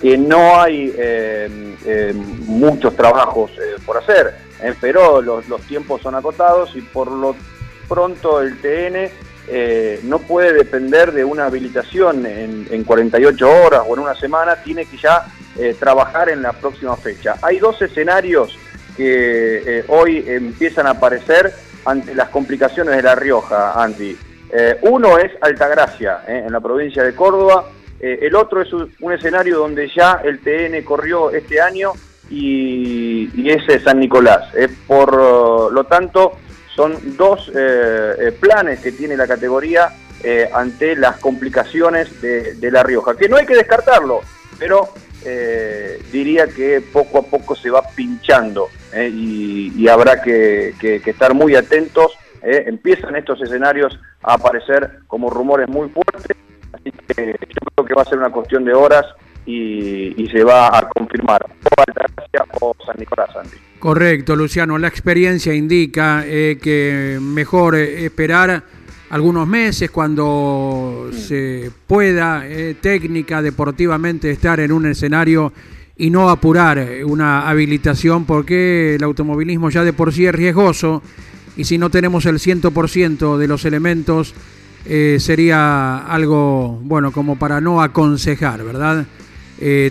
que 0.00 0.16
no 0.16 0.60
hay 0.60 0.94
muchos 2.46 2.96
trabajos 2.96 3.50
por 3.84 3.98
hacer, 3.98 4.34
pero 4.80 5.20
los, 5.20 5.46
los 5.48 5.60
tiempos 5.62 6.00
son 6.00 6.14
acotados 6.14 6.74
y 6.74 6.80
por 6.80 7.10
lo 7.10 7.36
pronto 7.86 8.40
el 8.40 8.58
TN 8.60 9.29
eh, 9.52 9.98
no 10.04 10.20
puede 10.20 10.52
depender 10.52 11.10
de 11.10 11.24
una 11.24 11.46
habilitación 11.46 12.24
en, 12.24 12.84
48 12.84 13.50
horas 13.50 13.82
o 13.84 13.94
en 13.94 14.02
una 14.02 14.14
semana, 14.14 14.54
tiene 14.62 14.86
que 14.86 14.96
ya 14.96 15.26
eh, 15.58 15.74
trabajar 15.76 16.28
en 16.28 16.40
la 16.40 16.52
próxima 16.52 16.96
fecha. 16.96 17.34
Hay 17.42 17.58
dos 17.58 17.82
escenarios 17.82 18.56
que 18.96 19.78
eh, 19.78 19.84
hoy 19.88 20.24
empiezan 20.24 20.86
a 20.86 20.90
aparecer 20.90 21.52
ante 21.84 22.14
las 22.14 22.28
complicaciones 22.28 22.94
de 22.94 23.02
La 23.02 23.16
Rioja, 23.16 23.72
Andy. 23.82 24.16
uno 24.82 25.18
es 25.18 25.32
Altagracia, 25.40 26.22
en 26.28 26.52
la 26.52 26.60
provincia 26.60 27.02
de 27.02 27.14
Córdoba, 27.14 27.64
el 27.98 28.34
otro 28.36 28.62
es 28.62 28.72
un, 28.72 29.12
escenario 29.12 29.58
donde 29.58 29.88
ya 29.88 30.20
el 30.22 30.40
TN 30.40 30.84
corrió 30.84 31.30
este 31.30 31.60
año 31.60 31.92
y, 32.30 33.30
y 33.34 33.50
es 33.50 33.82
San 33.82 33.98
Nicolás. 33.98 34.52
por 34.86 35.72
lo 35.72 35.84
tanto, 35.84 36.38
son 36.74 37.16
dos 37.16 37.50
eh, 37.54 38.14
eh, 38.18 38.32
planes 38.32 38.80
que 38.80 38.92
tiene 38.92 39.16
la 39.16 39.26
categoría 39.26 39.90
eh, 40.22 40.48
ante 40.52 40.96
las 40.96 41.16
complicaciones 41.18 42.20
de, 42.20 42.70
La 42.70 42.82
Rioja, 42.82 43.16
que 43.16 43.28
no 43.28 43.36
hay 43.36 43.46
que 43.46 43.56
descartarlo, 43.56 44.20
pero 44.58 44.90
diría 46.10 46.46
que 46.46 46.80
poco 46.80 47.18
a 47.18 47.22
poco 47.22 47.54
se 47.54 47.68
va 47.68 47.82
pinchando 47.94 48.68
y, 48.94 49.86
habrá 49.86 50.22
que, 50.22 50.74
estar 51.04 51.34
muy 51.34 51.54
atentos. 51.54 52.16
empiezan 52.42 53.16
estos 53.16 53.42
escenarios 53.42 53.98
a 54.22 54.34
aparecer 54.34 55.00
como 55.06 55.28
rumores 55.28 55.68
muy 55.68 55.90
fuertes, 55.90 56.36
así 56.72 56.90
que 56.90 57.36
yo 57.38 57.60
creo 57.74 57.86
que 57.86 57.94
va 57.94 58.02
a 58.02 58.06
ser 58.06 58.18
una 58.18 58.30
cuestión 58.30 58.64
de 58.64 58.72
horas 58.72 59.04
y, 59.44 60.26
se 60.32 60.42
va 60.42 60.68
a 60.68 60.88
confirmar 60.88 61.44
o 61.44 61.82
Altagracia 61.86 62.44
o 62.60 62.74
San 62.86 62.96
Nicolás 62.98 63.30
Santi. 63.32 63.69
Correcto, 63.80 64.36
Luciano. 64.36 64.76
La 64.76 64.88
experiencia 64.88 65.54
indica 65.54 66.22
eh, 66.26 66.58
que 66.60 67.18
mejor 67.18 67.76
eh, 67.76 68.04
esperar 68.04 68.62
algunos 69.08 69.48
meses 69.48 69.90
cuando 69.90 71.08
se 71.12 71.70
pueda 71.86 72.46
eh, 72.46 72.76
técnica, 72.78 73.40
deportivamente 73.40 74.30
estar 74.30 74.60
en 74.60 74.70
un 74.70 74.84
escenario 74.84 75.50
y 75.96 76.10
no 76.10 76.28
apurar 76.28 76.86
una 77.06 77.48
habilitación 77.48 78.26
porque 78.26 78.96
el 78.96 79.02
automovilismo 79.02 79.70
ya 79.70 79.82
de 79.82 79.94
por 79.94 80.12
sí 80.12 80.26
es 80.26 80.34
riesgoso 80.34 81.02
y 81.56 81.64
si 81.64 81.78
no 81.78 81.88
tenemos 81.88 82.26
el 82.26 82.36
100% 82.36 83.38
de 83.38 83.48
los 83.48 83.64
elementos 83.64 84.34
sería 85.18 85.98
algo, 85.98 86.80
bueno, 86.82 87.12
como 87.12 87.38
para 87.38 87.60
no 87.60 87.82
aconsejar, 87.82 88.64
¿verdad? 88.64 89.06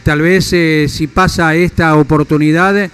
Tal 0.04 0.22
vez 0.22 0.52
eh, 0.54 0.88
si 0.90 1.06
pasa 1.06 1.54
esta 1.54 1.96
oportunidad 1.96 2.90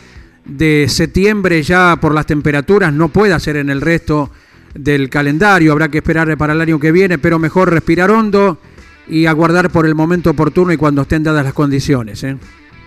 de 0.46 0.88
septiembre 0.88 1.62
ya 1.64 1.98
por 2.00 2.14
las 2.14 2.26
temperaturas 2.26 2.94
no 2.94 3.10
pueda 3.10 3.40
ser 3.40 3.58
en 3.58 3.70
el 3.70 3.82
resto 3.82 4.30
del 4.74 5.10
calendario, 5.10 5.72
habrá 5.72 5.90
que 5.90 6.00
esperar 6.00 6.38
para 6.38 6.54
el 6.54 6.62
año 6.62 6.80
que 6.80 6.92
viene, 6.92 7.18
pero 7.18 7.40
mejor 7.40 7.72
respirar 7.72 8.12
hondo 8.12 8.58
y 9.08 9.26
aguardar 9.26 9.70
por 9.70 9.86
el 9.86 9.96
momento 9.96 10.32
oportuno 10.32 10.72
y 10.74 10.78
cuando 10.78 11.04
estén 11.04 11.24
dadas 11.24 11.46
las 11.46 11.54
condiciones. 11.54 12.24
¿eh? 12.24 12.38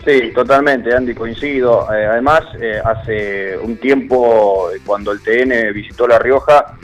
Sí, 0.04 0.30
totalmente, 0.34 0.94
Andy, 0.94 1.14
coincido. 1.14 1.88
además, 1.88 2.42
hace 2.84 3.56
un 3.58 3.76
tiempo, 3.76 4.68
cuando 4.84 5.12
el 5.12 5.20
TN 5.20 5.72
visitó 5.72 6.06
La 6.06 6.18
Rioja, 6.18 6.78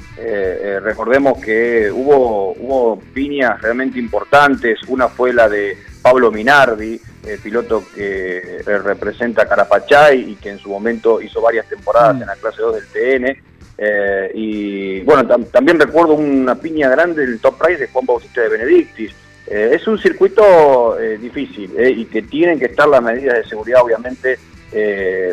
recordemos 0.83 1.39
que 1.43 1.91
hubo, 1.93 2.53
hubo 2.53 3.01
piñas 3.13 3.61
realmente 3.61 3.99
importantes. 3.99 4.81
Una 4.89 5.09
fue 5.09 5.33
la 5.33 5.49
de 5.49 5.77
Pablo 6.05 6.31
Minardi, 6.31 7.01
piloto 7.43 7.83
que 7.95 8.59
eh, 8.59 8.79
representa 8.79 9.49
Carapachay 9.49 10.33
y 10.33 10.35
que 10.37 10.51
en 10.51 10.59
su 10.59 10.69
momento 10.69 11.23
hizo 11.23 11.41
varias 11.41 11.67
temporadas 11.67 12.17
mm. 12.17 12.21
en 12.21 12.27
la 12.27 12.37
clase 12.37 12.61
2 12.61 12.75
del 12.75 12.87
TN. 12.89 13.43
Eh, 13.79 14.31
y 14.35 15.01
bueno, 15.01 15.27
también 15.51 15.81
recuerdo 15.81 16.13
una 16.13 16.57
piña 16.57 16.91
grande 16.91 17.27
del 17.27 17.41
Top 17.41 17.59
Race 17.59 17.79
de 17.79 17.89
Juan 17.89 18.05
Bautista 18.05 18.43
de 18.43 18.51
Benedictis. 18.51 19.13
Eh, 19.47 19.71
es 19.73 19.89
un 19.89 19.99
circuito 19.99 20.95
difícil 21.19 21.73
y 21.79 22.05
que 22.05 22.21
tienen 22.21 22.59
que 22.59 22.67
estar 22.67 22.87
las 22.87 23.03
medidas 23.03 23.39
de 23.39 23.45
seguridad, 23.45 23.81
obviamente, 23.81 24.39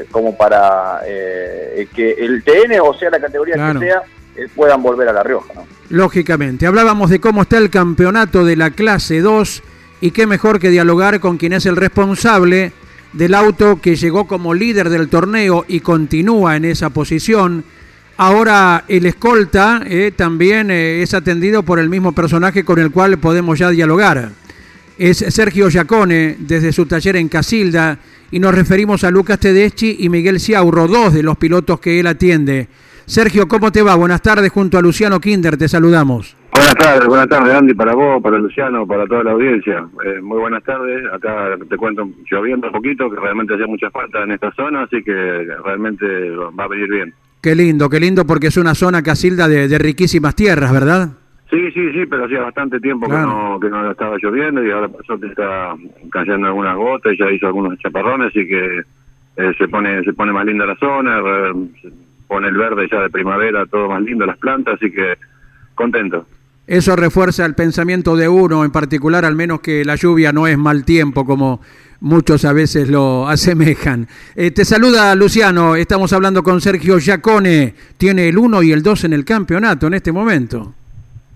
como 0.10 0.38
para 0.38 1.02
que 1.04 2.16
el 2.18 2.46
TN, 2.46 2.80
o 2.80 2.94
sea, 2.94 3.10
la 3.10 3.20
categoría 3.20 3.56
que 3.56 3.80
sea, 3.80 4.04
puedan 4.56 4.82
volver 4.82 5.10
a 5.10 5.12
La 5.12 5.24
Rioja. 5.24 5.54
Lógicamente. 5.90 6.66
Hablábamos 6.66 7.10
de 7.10 7.20
cómo 7.20 7.42
está 7.42 7.58
el 7.58 7.70
campeonato 7.70 8.46
de 8.46 8.56
la 8.56 8.72
clase 8.72 9.20
2 9.20 9.64
y 10.02 10.12
qué 10.12 10.26
mejor 10.26 10.60
que 10.60 10.72
dialogar 10.72 11.20
con 11.20 11.38
quien 11.38 11.54
es 11.54 11.66
el 11.68 11.76
responsable 11.76 12.74
del 13.14 13.36
auto 13.36 13.80
que 13.80 13.96
llegó 13.96 14.26
como 14.26 14.54
líder 14.54 14.90
del 14.90 15.08
torneo 15.10 15.64
y 15.68 15.80
continúa 15.80 16.56
en 16.56 16.66
esa 16.66 16.90
posición. 16.90 17.64
Ahora 18.18 18.84
el 18.88 19.06
escolta 19.06 19.84
eh, 19.86 20.12
también 20.16 20.72
eh, 20.72 21.02
es 21.02 21.14
atendido 21.14 21.64
por 21.64 21.80
el 21.80 21.90
mismo 21.90 22.12
personaje 22.14 22.64
con 22.64 22.80
el 22.80 22.92
cual 22.92 23.20
podemos 23.20 23.60
ya 23.60 23.70
dialogar. 23.70 24.32
Es 24.98 25.18
Sergio 25.18 25.70
Giacone 25.70 26.38
desde 26.40 26.74
su 26.74 26.86
taller 26.86 27.16
en 27.16 27.30
Casilda 27.30 27.98
y 28.32 28.40
nos 28.40 28.54
referimos 28.54 29.04
a 29.04 29.12
Lucas 29.12 29.40
Tedeschi 29.40 29.98
y 30.00 30.10
Miguel 30.10 30.40
Ciaurro, 30.40 30.88
dos 30.88 31.14
de 31.14 31.24
los 31.24 31.38
pilotos 31.38 31.80
que 31.80 32.00
él 32.00 32.08
atiende. 32.08 32.68
Sergio, 33.06 33.48
¿cómo 33.48 33.72
te 33.72 33.82
va? 33.82 33.96
Buenas 33.96 34.22
tardes, 34.22 34.52
junto 34.52 34.78
a 34.78 34.82
Luciano 34.82 35.20
Kinder, 35.20 35.58
te 35.58 35.68
saludamos. 35.68 36.41
Buenas 36.54 36.76
tardes, 36.76 37.08
buenas 37.08 37.30
tardes 37.30 37.54
Andy, 37.54 37.74
para 37.74 37.94
vos, 37.96 38.22
para 38.22 38.38
Luciano, 38.38 38.86
para 38.86 39.06
toda 39.06 39.24
la 39.24 39.32
audiencia. 39.32 39.86
Eh, 40.06 40.22
muy 40.22 40.40
buenas 40.40 40.64
tardes, 40.64 41.06
acá 41.14 41.58
te 41.70 41.78
cuento 41.78 42.08
lloviendo 42.30 42.68
un 42.68 42.74
poquito, 42.74 43.10
que 43.10 43.20
realmente 43.20 43.54
hacía 43.54 43.68
mucha 43.68 43.90
falta 43.90 44.24
en 44.24 44.32
esta 44.32 44.52
zona, 44.52 44.84
así 44.84 45.02
que 45.04 45.48
realmente 45.64 46.06
va 46.60 46.66
a 46.66 46.68
venir 46.68 46.90
bien. 46.90 47.14
Qué 47.42 47.56
lindo, 47.56 47.90
qué 47.90 48.00
lindo, 48.00 48.26
porque 48.26 48.48
es 48.48 48.58
una 48.58 48.76
zona 48.76 49.02
casilda 49.02 49.48
de, 49.48 49.68
de 49.68 49.78
riquísimas 49.78 50.36
tierras, 50.36 50.72
¿verdad? 50.72 51.10
Sí, 51.50 51.72
sí, 51.72 51.92
sí, 51.92 52.06
pero 52.06 52.26
hacía 52.26 52.42
bastante 52.42 52.80
tiempo 52.80 53.08
que, 53.08 53.14
no, 53.14 53.60
que 53.60 53.70
no 53.70 53.92
estaba 53.92 54.16
lloviendo 54.22 54.64
y 54.64 54.72
ahora 54.72 54.88
pasó 54.88 55.20
que 55.20 55.28
está 55.28 55.76
cayendo 56.10 56.48
algunas 56.48 56.78
gotas 56.78 57.14
ya 57.20 57.30
hizo 57.30 57.48
algunos 57.48 57.78
chaparrones, 57.80 58.28
así 58.28 58.48
que 58.48 58.84
eh, 59.36 59.54
se 59.58 59.68
pone 59.68 60.02
se 60.04 60.14
pone 60.14 60.32
más 60.32 60.46
linda 60.46 60.66
la 60.66 60.78
zona, 60.78 61.22
se 61.82 61.92
pone 62.28 62.48
el 62.48 62.56
verde 62.56 62.88
ya 62.90 63.02
de 63.02 63.10
primavera, 63.10 63.66
todo 63.66 63.90
más 63.90 64.02
lindo, 64.02 64.26
las 64.26 64.38
plantas, 64.38 64.76
así 64.76 64.92
que 64.92 65.16
contento. 65.76 66.26
Eso 66.68 66.96
refuerza 66.96 67.46
el 67.46 67.56
pensamiento 67.56 68.16
de 68.16 68.30
uno, 68.30 68.64
en 68.64 68.72
particular, 68.72 69.26
al 69.26 69.36
menos 69.36 69.62
que 69.62 69.84
la 69.84 69.96
lluvia 69.96 70.32
no 70.32 70.48
es 70.48 70.58
mal 70.58 70.86
tiempo, 70.86 71.26
como 71.26 71.60
muchos 72.00 72.46
a 72.46 72.54
veces 72.54 72.90
lo 72.90 73.28
asemejan. 73.30 74.08
Eh, 74.36 74.52
te 74.52 74.66
saluda 74.66 75.14
Luciano, 75.16 75.76
estamos 75.76 76.14
hablando 76.14 76.44
con 76.44 76.62
Sergio 76.62 77.00
Giacone, 77.00 77.74
tiene 77.98 78.30
el 78.30 78.38
1 78.38 78.64
y 78.64 78.72
el 78.72 78.84
2 78.84 79.06
en 79.06 79.14
el 79.14 79.26
campeonato 79.26 79.88
en 79.88 79.96
este 79.96 80.12
momento. 80.12 80.74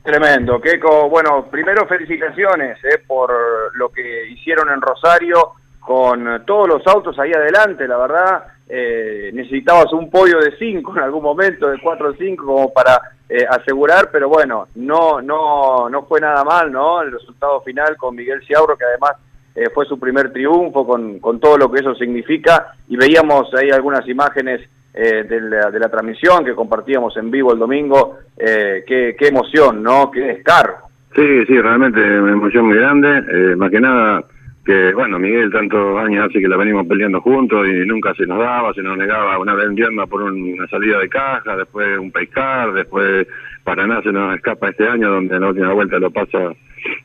Tremendo, 0.04 0.62
Keiko. 0.62 1.10
Bueno, 1.10 1.48
primero 1.50 1.88
felicitaciones 1.88 2.78
eh, 2.84 3.02
por 3.08 3.32
lo 3.74 3.90
que 3.90 4.30
hicieron 4.30 4.70
en 4.70 4.80
Rosario 4.80 5.54
con 5.86 6.43
todos 6.45 6.67
los 6.67 6.88
autos 6.88 7.17
ahí 7.19 7.32
adelante, 7.32 7.88
la 7.88 7.98
verdad. 7.98 8.43
Eh, 8.67 9.30
necesitabas 9.34 9.93
un 9.93 10.10
podio 10.10 10.39
de 10.39 10.58
5 10.58 10.98
en 10.98 11.04
algún 11.04 11.21
momento, 11.21 11.69
de 11.69 11.80
4 11.80 12.10
o 12.10 12.13
5 12.13 12.45
como 12.45 12.74
para 12.74 13.00
eh, 13.30 13.45
asegurar, 13.48 14.10
pero 14.12 14.28
bueno, 14.28 14.67
no, 14.76 15.21
no, 15.21 15.88
no 15.88 16.04
fue 16.06 16.19
nada 16.19 16.43
mal, 16.43 16.71
¿no? 16.71 17.02
El 17.02 17.12
resultado 17.12 17.62
final 17.62 17.95
con 17.98 18.15
Miguel 18.15 18.41
Ciauro, 18.45 18.76
que 18.76 18.86
además 18.86 19.12
eh, 19.54 19.69
fue 19.74 19.86
su 19.86 20.00
primer 20.00 20.34
triunfo 20.34 20.86
con, 20.88 21.19
con 21.19 21.39
todo 21.39 21.58
lo 21.58 21.71
que 21.71 21.82
eso 21.82 21.93
significa, 21.93 22.74
y 22.88 22.98
veíamos 22.98 23.54
ahí 23.54 23.69
algunas 23.69 24.08
imágenes 24.08 24.62
eh, 24.98 25.26
de, 25.30 25.41
la, 25.41 25.69
de, 25.69 25.80
la, 25.80 25.89
transmisión 25.89 26.45
que 26.45 26.56
compartíamos 26.56 27.15
en 27.17 27.30
vivo 27.30 27.52
el 27.52 27.60
domingo, 27.60 28.17
eh, 28.38 28.84
qué, 28.88 29.15
qué, 29.19 29.28
emoción, 29.28 29.84
¿no? 29.84 30.10
Qué 30.10 30.21
descargo. 30.21 30.89
Sí, 31.13 31.45
sí, 31.45 31.60
realmente 31.60 32.00
una 32.00 32.32
emoción 32.32 32.67
muy 32.67 32.78
grande, 32.78 33.17
eh, 33.17 33.56
más 33.58 33.71
que 33.71 33.82
nada 33.82 34.24
que, 34.65 34.93
bueno, 34.93 35.19
Miguel 35.19 35.51
tantos 35.51 35.97
años 35.99 36.25
hace 36.25 36.41
que 36.41 36.47
la 36.47 36.58
venimos 36.58 36.88
peleando 36.88 37.21
juntos 37.21 37.67
y 37.67 37.86
nunca 37.86 38.15
se 38.15 38.25
nos 38.25 38.39
daba, 38.39 38.73
se 38.73 38.82
nos 38.82 38.97
negaba 38.97 39.38
una 39.38 39.54
vez 39.54 39.67
en 39.67 39.95
por 40.08 40.23
una 40.23 40.67
salida 40.67 40.99
de 40.99 41.08
caja, 41.08 41.56
después 41.56 41.99
un 41.99 42.12
pescar, 42.12 42.73
después 42.73 43.28
Paraná 43.63 44.01
se 44.01 44.12
nos 44.12 44.36
escapa 44.36 44.69
este 44.69 44.88
año 44.88 45.12
donde 45.12 45.36
en 45.36 45.41
la 45.41 45.49
última 45.49 45.71
vuelta 45.73 45.99
lo 45.99 46.10
pasa 46.10 46.54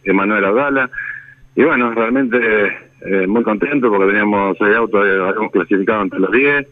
Emanuel 0.04 0.44
Abdala. 0.44 0.90
Y 1.54 1.64
bueno, 1.64 1.92
realmente 1.92 2.38
eh, 3.02 3.26
muy 3.26 3.42
contento 3.42 3.90
porque 3.90 4.06
teníamos 4.06 4.56
seis 4.58 4.74
autos, 4.76 5.04
habíamos 5.04 5.52
clasificado 5.52 6.02
entre 6.02 6.20
los 6.20 6.32
10 6.32 6.68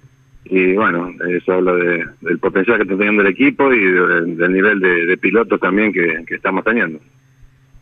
y 0.50 0.74
bueno, 0.74 1.12
eso 1.28 1.52
habla 1.52 1.74
de, 1.74 2.06
del 2.22 2.38
potencial 2.38 2.78
que 2.78 2.84
está 2.84 2.96
teniendo 2.96 3.22
el 3.22 3.28
equipo 3.28 3.72
y 3.72 3.80
del 3.80 4.52
nivel 4.52 4.80
de, 4.80 5.04
de 5.04 5.16
pilotos 5.18 5.60
también 5.60 5.92
que, 5.92 6.24
estamos 6.30 6.64
teniendo. 6.64 6.98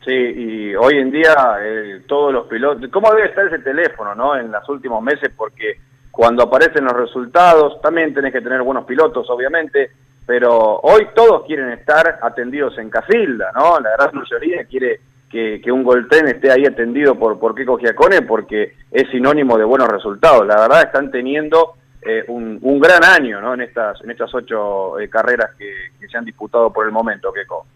Sí, 0.07 0.13
y 0.13 0.75
hoy 0.77 0.99
en 0.99 1.11
día 1.11 1.35
eh, 1.61 2.03
todos 2.07 2.33
los 2.33 2.47
pilotos, 2.47 2.89
¿cómo 2.93 3.13
debe 3.13 3.27
estar 3.27 3.45
ese 3.45 3.59
teléfono, 3.59 4.15
no? 4.15 4.37
En 4.37 4.53
los 4.53 4.69
últimos 4.69 5.03
meses, 5.03 5.33
porque 5.37 5.81
cuando 6.13 6.45
aparecen 6.45 6.85
los 6.85 6.93
resultados, 6.93 7.81
también 7.83 8.15
tenés 8.15 8.33
que 8.33 8.41
tener 8.41 8.63
buenos 8.63 8.85
pilotos, 8.85 9.29
obviamente, 9.29 9.91
pero 10.25 10.79
hoy 10.79 11.09
todos 11.13 11.45
quieren 11.45 11.71
estar 11.71 12.21
atendidos 12.23 12.79
en 12.79 12.89
Casilda, 12.89 13.51
¿no? 13.53 13.81
La 13.81 13.97
gran 13.99 14.15
mayoría 14.15 14.65
quiere 14.67 15.01
que, 15.29 15.61
que 15.61 15.73
un 15.73 15.83
Golten 15.83 16.29
esté 16.29 16.53
ahí 16.53 16.65
atendido 16.65 17.17
por, 17.17 17.41
por 17.41 17.57
Giacone 17.57 18.23
porque 18.23 18.75
es 18.93 19.11
sinónimo 19.11 19.59
de 19.59 19.65
buenos 19.65 19.89
resultados. 19.89 20.47
La 20.47 20.61
verdad 20.61 20.83
están 20.83 21.11
teniendo 21.11 21.75
eh, 22.01 22.23
un, 22.29 22.79
gran 22.79 23.03
año 23.03 23.41
¿no? 23.41 23.55
en 23.55 23.63
estas 23.63 24.01
en 24.05 24.13
estas 24.13 24.33
ocho 24.33 25.01
eh, 25.01 25.09
carreras 25.09 25.51
que, 25.59 25.69
que, 25.99 26.07
se 26.07 26.17
han 26.17 26.25
disputado 26.25 26.73
por 26.73 26.87
el 26.87 26.93
momento, 26.93 27.33
Keiko. 27.33 27.67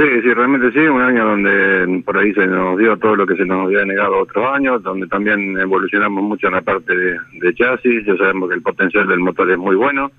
Sí, 0.00 0.06
sí, 0.22 0.32
realmente 0.32 0.72
sí, 0.72 0.78
un 0.78 1.02
año 1.02 1.26
donde 1.26 2.02
por 2.06 2.16
ahí 2.16 2.32
se 2.32 2.46
nos 2.46 2.78
dio 2.78 2.96
todo 2.96 3.16
lo 3.16 3.26
que 3.26 3.36
se 3.36 3.44
nos 3.44 3.66
había 3.66 3.84
negado 3.84 4.20
otros 4.20 4.46
años, 4.50 4.82
donde 4.82 5.06
también 5.06 5.58
evolucionamos 5.58 6.24
mucho 6.24 6.46
en 6.46 6.54
la 6.54 6.62
parte 6.62 6.96
de, 6.96 7.54
chasis, 7.54 8.06
ya 8.06 8.16
sabemos 8.16 8.48
que 8.48 8.54
el 8.54 8.62
potencial 8.62 9.06
del 9.06 9.18
motor 9.18 9.50
es 9.50 9.58
muy 9.58 9.76
bueno, 9.76 10.10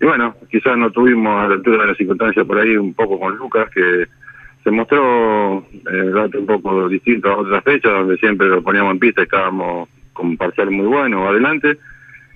y 0.00 0.04
bueno, 0.04 0.36
quizás 0.48 0.78
no 0.78 0.88
tuvimos 0.92 1.36
a 1.36 1.48
la 1.48 1.54
altura 1.56 1.82
de 1.82 1.88
la 1.88 1.94
circunstancia 1.96 2.44
por 2.44 2.60
ahí 2.60 2.76
un 2.76 2.94
poco 2.94 3.18
con 3.18 3.36
Lucas, 3.36 3.68
que 3.74 4.06
se 4.62 4.70
mostró 4.70 5.66
eh, 5.90 6.38
un 6.38 6.46
poco 6.46 6.88
distinto 6.88 7.28
a 7.30 7.38
otras 7.38 7.64
fechas, 7.64 7.90
donde 7.90 8.16
siempre 8.18 8.46
lo 8.46 8.62
poníamos 8.62 8.92
en 8.92 9.00
pista 9.00 9.22
y 9.22 9.24
estábamos 9.24 9.88
con 10.12 10.36
parcial 10.36 10.70
muy 10.70 10.86
bueno 10.86 11.28
adelante, 11.28 11.76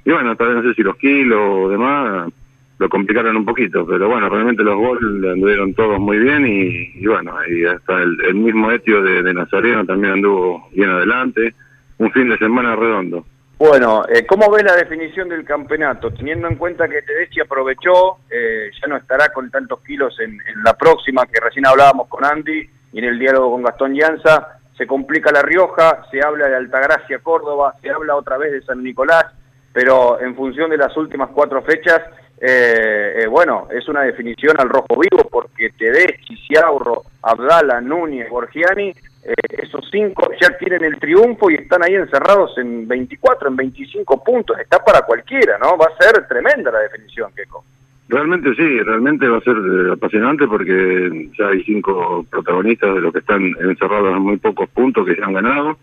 y 0.04 0.10
bueno, 0.10 0.34
tal 0.34 0.48
vez 0.48 0.56
no 0.56 0.62
sé 0.70 0.74
si 0.74 0.82
los 0.82 0.96
kilos 0.96 1.40
o 1.40 1.68
demás 1.68 2.32
lo 2.78 2.88
complicaron 2.88 3.36
un 3.36 3.44
poquito, 3.44 3.84
pero 3.86 4.08
bueno, 4.08 4.28
realmente 4.28 4.62
los 4.62 4.76
goles 4.76 5.02
anduvieron 5.32 5.74
todos 5.74 5.98
muy 5.98 6.18
bien 6.18 6.46
y, 6.46 7.06
bueno, 7.06 7.34
y 7.48 7.64
hasta 7.64 8.02
el, 8.02 8.16
el 8.26 8.34
mismo 8.34 8.70
Etio 8.70 9.02
de, 9.02 9.22
de, 9.22 9.34
Nazareno 9.34 9.84
también 9.84 10.14
anduvo 10.14 10.68
bien 10.72 10.90
adelante, 10.90 11.54
un 11.98 12.12
fin 12.12 12.28
de 12.28 12.38
semana 12.38 12.76
redondo. 12.76 13.24
Bueno, 13.58 14.04
eh, 14.08 14.24
¿cómo 14.24 14.48
ves 14.52 14.62
la 14.62 14.76
definición 14.76 15.28
del 15.28 15.44
campeonato? 15.44 16.12
Teniendo 16.12 16.46
en 16.46 16.54
cuenta 16.54 16.88
que 16.88 17.02
Tedeschi 17.02 17.40
aprovechó, 17.40 18.18
eh, 18.30 18.70
ya 18.80 18.86
no 18.86 18.96
estará 18.96 19.30
con 19.30 19.50
tantos 19.50 19.80
kilos 19.82 20.14
en, 20.20 20.30
en, 20.30 20.62
la 20.62 20.74
próxima, 20.74 21.26
que 21.26 21.40
recién 21.40 21.66
hablábamos 21.66 22.06
con 22.06 22.24
Andy, 22.24 22.70
y 22.92 22.98
en 23.00 23.04
el 23.04 23.18
diálogo 23.18 23.50
con 23.50 23.64
Gastón 23.64 23.94
Llanza, 23.94 24.60
se 24.76 24.86
complica 24.86 25.32
La 25.32 25.42
Rioja, 25.42 26.04
se 26.12 26.24
habla 26.24 26.46
de 26.46 26.54
Altagracia, 26.54 27.18
Córdoba, 27.18 27.74
se 27.82 27.90
habla 27.90 28.14
otra 28.14 28.38
vez 28.38 28.52
de 28.52 28.62
San 28.62 28.84
Nicolás, 28.84 29.26
pero 29.72 30.20
en 30.20 30.36
función 30.36 30.70
de 30.70 30.76
las 30.76 30.96
últimas 30.96 31.30
cuatro 31.30 31.60
fechas, 31.62 32.00
eh, 32.40 33.22
eh, 33.22 33.26
bueno, 33.26 33.68
es 33.70 33.88
una 33.88 34.02
definición 34.02 34.54
al 34.58 34.68
rojo 34.68 35.00
vivo 35.00 35.28
porque 35.30 35.70
Tedeschi, 35.70 36.36
Ciaurro, 36.46 37.02
Abdala, 37.22 37.80
Núñez, 37.80 38.28
Borgiani, 38.28 38.90
eh, 38.90 39.34
esos 39.62 39.88
cinco 39.90 40.30
ya 40.40 40.56
tienen 40.58 40.84
el 40.84 40.98
triunfo 40.98 41.50
y 41.50 41.54
están 41.54 41.82
ahí 41.82 41.94
encerrados 41.94 42.56
en 42.58 42.86
24, 42.86 43.48
en 43.48 43.56
25 43.56 44.24
puntos, 44.24 44.58
está 44.58 44.78
para 44.78 45.02
cualquiera, 45.02 45.58
¿no? 45.58 45.76
Va 45.76 45.86
a 45.86 46.02
ser 46.02 46.26
tremenda 46.28 46.70
la 46.70 46.80
definición, 46.80 47.30
Keco. 47.34 47.64
Realmente 48.08 48.54
sí, 48.54 48.80
realmente 48.80 49.28
va 49.28 49.38
a 49.38 49.42
ser 49.42 49.56
apasionante 49.92 50.46
porque 50.46 51.28
ya 51.38 51.48
hay 51.48 51.62
cinco 51.64 52.24
protagonistas 52.30 52.94
de 52.94 53.00
los 53.00 53.12
que 53.12 53.18
están 53.18 53.42
encerrados 53.60 54.16
en 54.16 54.22
muy 54.22 54.36
pocos 54.38 54.68
puntos 54.70 55.06
que 55.06 55.16
ya 55.16 55.26
han 55.26 55.34
ganado 55.34 55.76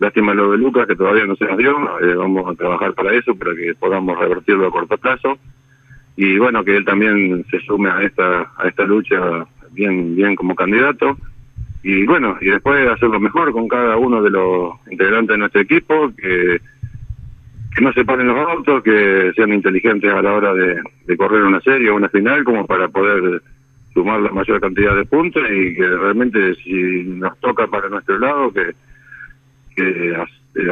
Lástima 0.00 0.32
lo 0.32 0.50
de 0.50 0.56
Lucas, 0.56 0.86
que 0.86 0.96
todavía 0.96 1.26
no 1.26 1.36
se 1.36 1.44
nos 1.44 1.58
dio. 1.58 1.76
Vamos 2.16 2.50
a 2.50 2.54
trabajar 2.54 2.94
para 2.94 3.12
eso, 3.12 3.34
para 3.34 3.54
que 3.54 3.74
podamos 3.78 4.18
revertirlo 4.18 4.66
a 4.66 4.70
corto 4.70 4.96
plazo. 4.96 5.36
Y 6.22 6.36
bueno, 6.36 6.62
que 6.62 6.76
él 6.76 6.84
también 6.84 7.46
se 7.50 7.60
sume 7.60 7.88
a 7.88 8.02
esta 8.02 8.52
a 8.58 8.68
esta 8.68 8.84
lucha 8.84 9.46
bien 9.70 10.14
bien 10.14 10.36
como 10.36 10.54
candidato. 10.54 11.16
Y 11.82 12.04
bueno, 12.04 12.36
y 12.42 12.50
después 12.50 12.86
hacerlo 12.90 13.18
mejor 13.18 13.52
con 13.52 13.66
cada 13.66 13.96
uno 13.96 14.20
de 14.20 14.28
los 14.28 14.74
integrantes 14.90 15.32
de 15.32 15.38
nuestro 15.38 15.62
equipo, 15.62 16.12
que, 16.14 16.60
que 17.74 17.80
no 17.80 17.90
se 17.94 18.04
paren 18.04 18.26
los 18.26 18.36
autos, 18.36 18.82
que 18.82 19.32
sean 19.34 19.54
inteligentes 19.54 20.12
a 20.12 20.20
la 20.20 20.34
hora 20.34 20.52
de, 20.52 21.16
correr 21.16 21.42
una 21.42 21.62
serie 21.62 21.88
o 21.88 21.96
una 21.96 22.10
final, 22.10 22.44
como 22.44 22.66
para 22.66 22.88
poder 22.88 23.40
sumar 23.94 24.20
la 24.20 24.30
mayor 24.30 24.60
cantidad 24.60 24.94
de 24.94 25.06
puntos 25.06 25.42
y 25.50 25.74
que 25.74 25.86
realmente 25.86 26.54
si 26.56 27.02
nos 27.04 27.34
toca 27.40 27.66
para 27.66 27.88
nuestro 27.88 28.18
lado, 28.18 28.52
que 28.52 28.74
que 29.74 30.14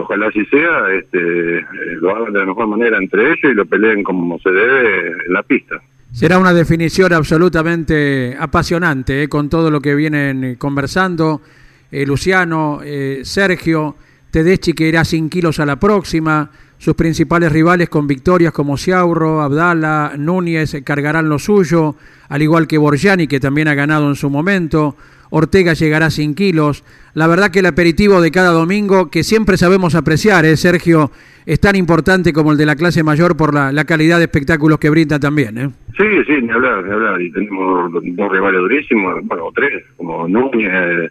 ojalá 0.00 0.26
así 0.28 0.44
sea, 0.46 0.92
este, 0.98 1.58
eh, 1.58 1.64
lo 2.00 2.14
hagan 2.14 2.32
de 2.32 2.38
la 2.40 2.46
mejor 2.46 2.66
manera 2.66 2.98
entre 2.98 3.26
ellos 3.26 3.44
y 3.44 3.54
lo 3.54 3.66
peleen 3.66 4.02
como 4.02 4.38
se 4.38 4.50
debe 4.50 5.08
en 5.26 5.32
la 5.32 5.42
pista. 5.42 5.80
Será 6.12 6.38
una 6.38 6.54
definición 6.54 7.12
absolutamente 7.12 8.36
apasionante, 8.38 9.22
eh, 9.22 9.28
con 9.28 9.48
todo 9.48 9.70
lo 9.70 9.80
que 9.80 9.94
vienen 9.94 10.56
conversando. 10.56 11.42
Eh, 11.90 12.04
Luciano, 12.06 12.80
Sergio, 13.22 13.96
Tedeschi 14.30 14.72
que 14.72 14.88
irá 14.88 15.04
sin 15.04 15.30
kilos 15.30 15.58
a 15.60 15.66
la 15.66 15.76
próxima, 15.76 16.50
sus 16.76 16.94
principales 16.94 17.50
rivales 17.50 17.88
con 17.88 18.06
victorias 18.06 18.52
como 18.52 18.76
Ciaurro, 18.76 19.42
Abdala, 19.42 20.12
Núñez 20.16 20.76
cargarán 20.84 21.28
lo 21.28 21.38
suyo, 21.38 21.96
al 22.28 22.42
igual 22.42 22.66
que 22.66 22.78
Borgiani 22.78 23.26
que 23.26 23.40
también 23.40 23.68
ha 23.68 23.74
ganado 23.74 24.08
en 24.08 24.16
su 24.16 24.28
momento. 24.28 24.96
Ortega 25.30 25.74
llegará 25.74 26.10
sin 26.10 26.34
kilos. 26.34 26.84
La 27.14 27.26
verdad 27.26 27.50
que 27.50 27.60
el 27.60 27.66
aperitivo 27.66 28.20
de 28.20 28.30
cada 28.30 28.50
domingo, 28.50 29.10
que 29.10 29.22
siempre 29.22 29.56
sabemos 29.56 29.94
apreciar, 29.94 30.44
¿eh, 30.44 30.56
Sergio, 30.56 31.10
es 31.46 31.60
tan 31.60 31.76
importante 31.76 32.32
como 32.32 32.52
el 32.52 32.58
de 32.58 32.66
la 32.66 32.76
clase 32.76 33.02
mayor 33.02 33.36
por 33.36 33.54
la, 33.54 33.84
calidad 33.84 34.18
de 34.18 34.24
espectáculos 34.24 34.78
que 34.78 34.90
brinda 34.90 35.18
también. 35.18 35.58
¿eh? 35.58 35.70
Sí, 35.96 36.04
sí, 36.26 36.42
ni 36.42 36.50
hablar, 36.50 36.84
ni 36.84 36.92
hablar. 36.92 37.20
Y 37.20 37.32
tenemos 37.32 37.92
dos 37.92 38.32
rivales 38.32 38.60
durísimos, 38.60 39.14
bueno, 39.24 39.50
tres, 39.54 39.84
como 39.96 40.28
Núñez, 40.28 41.10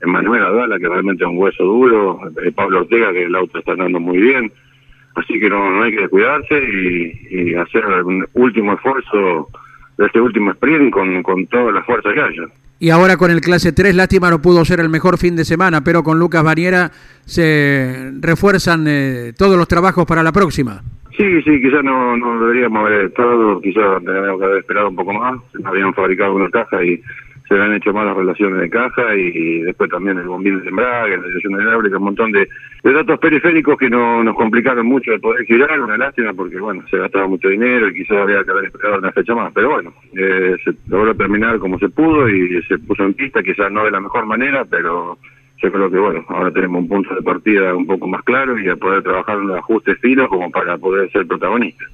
Emanuel 0.00 0.42
Adala, 0.42 0.78
que 0.78 0.88
realmente 0.88 1.24
es 1.24 1.30
un 1.30 1.38
hueso 1.38 1.64
duro, 1.64 2.20
eh, 2.44 2.52
Pablo 2.52 2.80
Ortega, 2.80 3.12
que 3.12 3.24
el 3.24 3.34
auto 3.34 3.58
está 3.58 3.72
andando 3.72 4.00
muy 4.00 4.18
bien. 4.18 4.52
Así 5.14 5.40
que 5.40 5.48
no, 5.48 5.82
hay 5.82 5.92
que 5.92 6.02
descuidarse 6.02 6.62
y, 7.30 7.54
hacer 7.54 7.84
un 8.04 8.26
último 8.34 8.74
esfuerzo 8.74 9.48
este 9.98 10.20
último 10.20 10.50
sprint 10.50 10.92
con, 10.92 11.22
con 11.22 11.46
toda 11.46 11.72
la 11.72 11.82
fuerza 11.82 12.12
que 12.12 12.20
haya. 12.20 12.42
Y 12.78 12.90
ahora 12.90 13.16
con 13.16 13.30
el 13.30 13.40
clase 13.40 13.72
3, 13.72 13.94
lástima 13.94 14.30
no 14.30 14.42
pudo 14.42 14.64
ser 14.64 14.80
el 14.80 14.90
mejor 14.90 15.16
fin 15.16 15.34
de 15.34 15.44
semana, 15.44 15.82
pero 15.82 16.02
con 16.02 16.18
Lucas 16.18 16.44
Baniera 16.44 16.90
se 17.24 18.12
refuerzan 18.20 18.84
eh, 18.86 19.32
todos 19.36 19.56
los 19.56 19.66
trabajos 19.66 20.04
para 20.04 20.22
la 20.22 20.32
próxima. 20.32 20.82
Sí, 21.16 21.42
sí, 21.42 21.62
quizás 21.62 21.82
no, 21.82 22.14
deberíamos 22.40 22.84
haber 22.84 23.06
estado, 23.06 23.58
quizás 23.62 24.04
tendríamos 24.04 24.38
que 24.38 24.44
haber 24.44 24.58
esperado 24.58 24.90
un 24.90 24.96
poco 24.96 25.14
más. 25.14 25.40
Habían 25.64 25.94
fabricado 25.94 26.34
una 26.34 26.50
caja 26.50 26.84
y 26.84 27.00
se 27.48 27.54
han 27.54 27.74
hecho 27.74 27.92
malas 27.92 28.16
relaciones 28.16 28.60
de 28.60 28.70
caja 28.70 29.14
y, 29.14 29.60
después 29.62 29.90
también 29.90 30.18
el 30.18 30.26
bombín 30.26 30.60
de 30.60 30.68
embrague, 30.68 31.16
la 31.16 31.26
dirección 31.26 31.52
hidráulica, 31.52 31.98
un 31.98 32.04
montón 32.04 32.32
de, 32.32 32.48
datos 32.82 33.18
periféricos 33.18 33.76
que 33.76 33.90
no, 33.90 34.22
nos 34.22 34.36
complicaron 34.36 34.86
mucho 34.86 35.10
de 35.10 35.18
poder 35.18 35.44
girar, 35.44 35.80
una 35.80 35.96
lástima 35.96 36.32
porque 36.32 36.58
bueno, 36.58 36.84
se 36.90 36.98
gastaba 36.98 37.26
mucho 37.26 37.48
dinero 37.48 37.88
y 37.88 37.94
quizás 37.94 38.18
había 38.18 38.44
que 38.44 38.50
haber 38.50 38.66
esperado 38.66 38.98
una 38.98 39.12
fecha 39.12 39.34
más, 39.34 39.52
pero 39.52 39.70
bueno, 39.70 39.92
eh, 40.16 40.56
se 40.64 40.72
logró 40.88 41.14
terminar 41.14 41.58
como 41.58 41.78
se 41.78 41.88
pudo 41.88 42.28
y 42.28 42.62
se 42.62 42.78
puso 42.78 43.04
en 43.04 43.14
pista, 43.14 43.42
quizás 43.42 43.70
no 43.70 43.84
de 43.84 43.90
la 43.90 44.00
mejor 44.00 44.26
manera, 44.26 44.64
pero 44.64 45.18
yo 45.62 45.72
creo 45.72 45.90
que 45.90 45.98
bueno, 45.98 46.24
ahora 46.28 46.50
tenemos 46.50 46.82
un 46.82 46.88
punto 46.88 47.14
de 47.14 47.22
partida 47.22 47.74
un 47.74 47.86
poco 47.86 48.06
más 48.06 48.22
claro 48.24 48.58
y 48.58 48.68
a 48.68 48.76
poder 48.76 49.02
trabajar 49.02 49.38
en 49.38 49.48
los 49.48 49.58
ajustes 49.58 49.98
finos 50.00 50.28
como 50.28 50.50
para 50.50 50.76
poder 50.76 51.10
ser 51.10 51.26
protagonistas. 51.26 51.88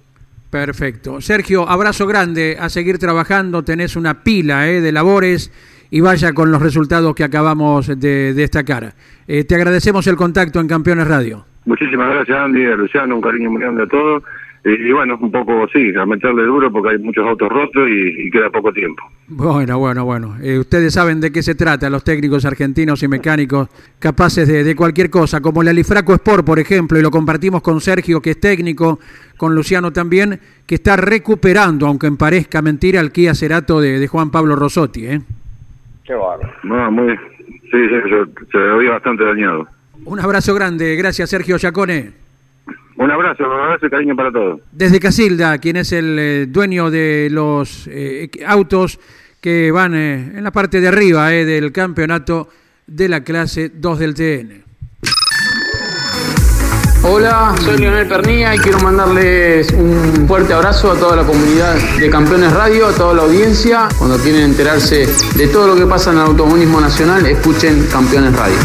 Perfecto. 0.53 1.23
Sergio, 1.23 1.67
abrazo 1.67 2.07
grande, 2.07 2.59
a 2.61 2.69
seguir 2.69 2.99
trabajando, 2.99 3.63
tenés 3.63 3.97
una 3.97 4.23
pila 4.23 4.69
eh, 4.69 4.83
de 4.83 4.93
labores 4.93 5.51
y 5.91 6.03
vaya 6.03 6.35
con 6.35 6.53
los 6.53 6.61
resultados 6.61 7.15
que 7.15 7.25
acabamos 7.25 7.99
de 7.99 8.35
destacar. 8.35 8.93
Eh, 9.27 9.45
te 9.45 9.55
agradecemos 9.55 10.07
el 10.09 10.17
contacto 10.17 10.61
en 10.61 10.69
Campeones 10.69 11.09
Radio. 11.09 11.47
Muchísimas 11.65 12.11
gracias 12.11 12.37
Andy, 12.37 12.65
Luciano, 12.77 13.15
un 13.17 13.23
cariño 13.23 13.51
muy 13.51 13.63
grande 13.63 13.85
a 13.85 13.87
todos 13.87 14.25
y, 14.65 14.93
bueno, 14.93 15.19
un 15.21 15.33
poco, 15.33 15.67
sí, 15.73 15.93
a 15.99 16.07
meterle 16.07 16.45
duro 16.45 16.71
porque 16.71 16.91
hay 16.91 16.99
muchos 16.99 17.27
autos 17.27 17.49
rotos 17.49 17.89
y, 17.89 18.31
queda 18.31 18.49
poco 18.49 18.73
tiempo. 18.73 19.03
Bueno, 19.27 19.77
bueno, 19.79 20.05
bueno. 20.05 20.37
Eh, 20.41 20.57
ustedes 20.57 20.95
saben 20.95 21.21
de 21.21 21.33
qué 21.33 21.43
se 21.43 21.57
trata, 21.57 21.91
los 21.91 22.05
técnicos 22.05 22.45
argentinos 22.45 23.03
y 23.03 23.09
mecánicos 23.09 23.69
capaces 23.99 24.47
de, 24.47 24.77
cualquier 24.77 25.11
cosa, 25.11 25.41
como 25.41 25.63
el 25.63 25.69
Alifraco 25.69 26.15
Sport, 26.15 26.47
por 26.47 26.61
ejemplo, 26.61 26.97
y 26.97 27.03
lo 27.03 27.11
compartimos 27.11 27.61
con 27.61 27.81
Sergio, 27.81 28.21
que 28.21 28.31
es 28.31 28.41
técnico, 28.41 29.01
con 29.37 29.53
Luciano 29.53 29.93
también, 29.93 30.39
que 30.65 30.77
está 30.77 30.97
recuperando, 30.97 31.89
aunque 31.89 32.13
parezca 32.13 32.63
mentira, 32.63 33.01
el 33.01 33.11
Kia 33.11 33.35
Cerato 33.35 33.81
de, 33.81 34.07
Juan 34.07 34.31
Pablo 34.31 34.55
Rosotti. 34.55 35.07
¿eh? 35.07 35.21
Qué 36.05 36.15
bárbaro. 36.15 36.53
No, 36.63 36.89
muy, 36.93 37.17
sí, 37.17 37.89
sí, 37.89 37.97
se, 38.09 38.53
se 38.53 38.89
bastante 38.89 39.25
dañado. 39.25 39.67
Un 40.05 40.21
abrazo 40.21 40.55
grande, 40.55 40.95
gracias 40.95 41.31
Sergio 41.31 41.57
Yacone. 41.57 42.22
Un 42.97 43.11
abrazo, 43.11 43.45
un 43.45 43.53
abrazo 43.53 43.87
y 43.87 43.91
cariño 43.91 44.15
para 44.15 44.31
todos. 44.31 44.61
Desde 44.71 45.01
Casilda, 45.01 45.59
quien 45.59 45.77
es 45.77 45.93
el 45.93 46.19
eh, 46.19 46.47
dueño 46.47 46.91
de 46.91 47.29
los 47.31 47.89
eh, 47.91 48.31
autos 48.47 48.99
que 49.41 49.71
van 49.71 49.95
eh, 49.95 50.33
en 50.37 50.45
la 50.45 50.53
parte 50.53 50.81
de 50.81 50.89
arriba 50.89 51.29
del 51.29 51.73
campeonato 51.73 52.49
de 52.87 53.09
la 53.09 53.25
clase 53.25 53.71
2 53.75 53.99
del 53.99 54.15
TN. 54.15 54.63
Hola, 57.05 57.53
soy 57.61 57.79
Leonel 57.79 58.07
Pernilla 58.07 58.55
y 58.55 58.59
quiero 58.59 58.79
mandarles 58.79 59.73
un 59.73 60.25
fuerte 60.29 60.53
abrazo 60.53 60.93
a 60.93 60.95
toda 60.95 61.17
la 61.17 61.25
comunidad 61.25 61.75
de 61.99 62.09
Campeones 62.09 62.53
Radio, 62.53 62.87
a 62.87 62.93
toda 62.93 63.15
la 63.15 63.23
audiencia. 63.23 63.89
Cuando 63.99 64.17
quieren 64.19 64.43
enterarse 64.43 65.09
de 65.37 65.49
todo 65.49 65.67
lo 65.67 65.75
que 65.75 65.85
pasa 65.85 66.13
en 66.13 66.19
el 66.19 66.23
automovilismo 66.23 66.81
nacional, 66.81 67.27
escuchen 67.27 67.89
Campeones 67.91 68.37
Radio. 68.37 68.57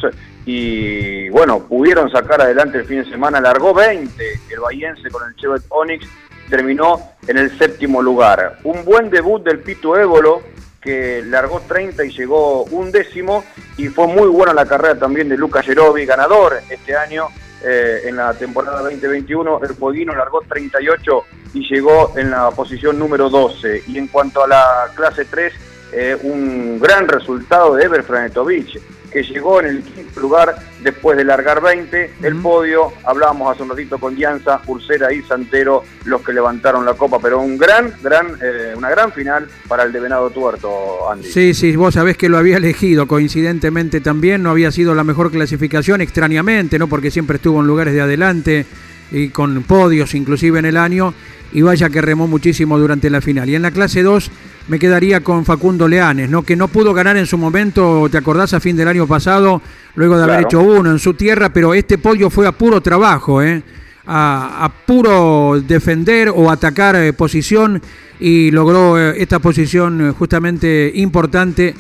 y 0.47 1.29
bueno, 1.31 1.67
pudieron 1.67 2.09
sacar 2.09 2.41
adelante 2.41 2.79
el 2.79 2.85
fin 2.85 3.03
de 3.03 3.11
semana, 3.11 3.41
largó 3.41 3.75
20 3.75 4.25
el 4.49 4.61
Bahiense 4.61 5.11
con 5.11 5.29
el 5.29 5.35
Chevrolet 5.35 5.65
Onix, 5.71 6.07
terminó 6.49 7.01
en 7.27 7.39
el 7.39 7.59
séptimo 7.59 8.01
lugar. 8.01 8.59
Un 8.63 8.85
buen 8.85 9.11
debut 9.11 9.43
del 9.43 9.59
Pito 9.59 9.99
Évolo, 9.99 10.41
que 10.81 11.21
largó 11.27 11.61
30 11.67 12.05
y 12.05 12.11
llegó 12.11 12.63
un 12.65 12.93
décimo, 12.93 13.45
y 13.77 13.89
fue 13.89 14.07
muy 14.07 14.29
buena 14.29 14.55
la 14.55 14.67
carrera 14.67 14.97
también 14.97 15.29
de 15.29 15.37
Lucas 15.37 15.67
Yerobi, 15.67 16.07
ganador 16.07 16.61
este 16.71 16.97
año 16.97 17.27
eh, 17.65 18.03
en 18.05 18.17
la 18.17 18.35
temporada 18.35 18.81
2021, 18.83 19.61
el 19.63 19.75
Fueguino 19.75 20.15
largó 20.15 20.41
38 20.41 21.25
y 21.55 21.69
llegó 21.69 22.17
en 22.17 22.31
la 22.31 22.51
posición 22.51 22.99
número 22.99 23.29
12. 23.29 23.85
Y 23.89 23.99
en 23.99 24.09
cuanto 24.09 24.45
a 24.45 24.49
la 24.49 24.91
clase 24.95 25.25
3, 25.25 25.53
eh, 25.93 26.17
un 26.23 26.79
gran 26.79 27.09
resultado 27.09 27.75
de 27.75 27.85
Ever 27.85 28.03
Franetovich, 28.03 28.81
que 29.11 29.23
llegó 29.23 29.61
en 29.61 29.67
el 29.67 29.83
quinto 29.83 30.21
lugar 30.21 30.57
después 30.83 31.17
de 31.17 31.25
largar 31.25 31.61
20. 31.61 32.13
El 32.23 32.37
podio, 32.37 32.93
hablábamos 33.05 33.53
hace 33.53 33.63
un 33.63 33.71
ratito 33.71 33.99
con 33.99 34.15
Dianza, 34.15 34.61
Ursera 34.67 35.13
y 35.13 35.23
Santero, 35.23 35.85
los 36.05 36.23
que 36.23 36.33
levantaron 36.33 36.85
la 36.85 36.95
copa, 36.95 37.19
pero 37.21 37.41
un 37.41 37.59
gran, 37.59 37.93
gran, 38.03 38.39
eh, 38.43 38.73
una 38.77 38.91
gran 38.91 39.13
final 39.13 39.49
para 39.69 39.85
el 39.85 39.93
de 39.93 40.01
Venado 40.01 40.31
Tuerto, 40.31 41.11
Andy. 41.11 41.29
Sí, 41.29 41.55
sí, 41.55 41.77
vos 41.77 41.95
sabés 41.95 42.17
que 42.17 42.29
lo 42.29 42.39
había 42.39 42.57
elegido, 42.57 43.07
coincidentemente 43.07 44.01
también, 44.01 44.43
no 44.43 44.51
había 44.51 44.71
sido 44.71 44.95
la 44.95 45.05
mejor 45.05 45.31
clasificación, 45.31 46.01
extrañamente, 46.01 46.79
¿no? 46.79 46.89
Porque 46.89 47.11
siempre 47.11 47.37
estuvo 47.37 47.61
en 47.61 47.67
lugares 47.67 47.95
de 47.95 48.01
adelante 48.01 48.67
y 49.11 49.31
con 49.31 49.63
podios 49.65 50.15
inclusive 50.15 50.59
en 50.61 50.67
el 50.67 50.77
año, 50.77 51.15
y 51.53 51.63
vaya 51.63 51.91
que 51.91 52.01
remó 52.01 52.29
muchísimo 52.29 52.79
durante 52.79 53.11
la 53.11 53.21
final. 53.21 53.49
Y 53.49 53.57
en 53.57 53.63
la 53.63 53.73
clase 53.73 54.03
2 54.03 54.31
me 54.69 54.79
quedaría 54.79 55.21
con 55.21 55.45
Facundo 55.45 55.89
Leanes, 55.89 56.31
¿no? 56.31 56.43
que 56.43 56.57
no 56.57 56.69
pudo 56.69 56.95
ganar 56.95 57.17
en 57.17 57.27
su 57.27 57.37
momento, 57.39 58.09
¿te 58.11 58.19
acordás? 58.19 58.55
A 58.55 58.61
fin 58.61 58.77
del 58.77 58.89
año 58.89 59.07
pasado, 59.07 59.61
luego 59.95 60.17
de 60.17 60.25
haber 60.25 60.43
hecho 60.43 60.61
uno 60.61 60.91
en 60.91 60.99
su 60.99 61.15
tierra, 61.15 61.53
pero 61.53 61.75
este 61.75 61.99
podio 61.99 62.31
fue 62.31 62.47
a 62.47 62.53
puro 62.53 62.81
trabajo, 62.81 63.43
¿eh? 63.43 63.63
a, 64.07 64.71
puro 64.87 65.61
defender 65.67 66.31
o 66.35 66.51
atacar 66.51 66.97
eh, 66.97 67.13
posición 67.13 67.81
y 68.19 68.51
logró 68.51 68.99
eh, 68.99 69.15
esta 69.19 69.39
posición 69.39 70.09
eh, 70.09 70.13
justamente 70.13 70.91
importante 70.97 71.75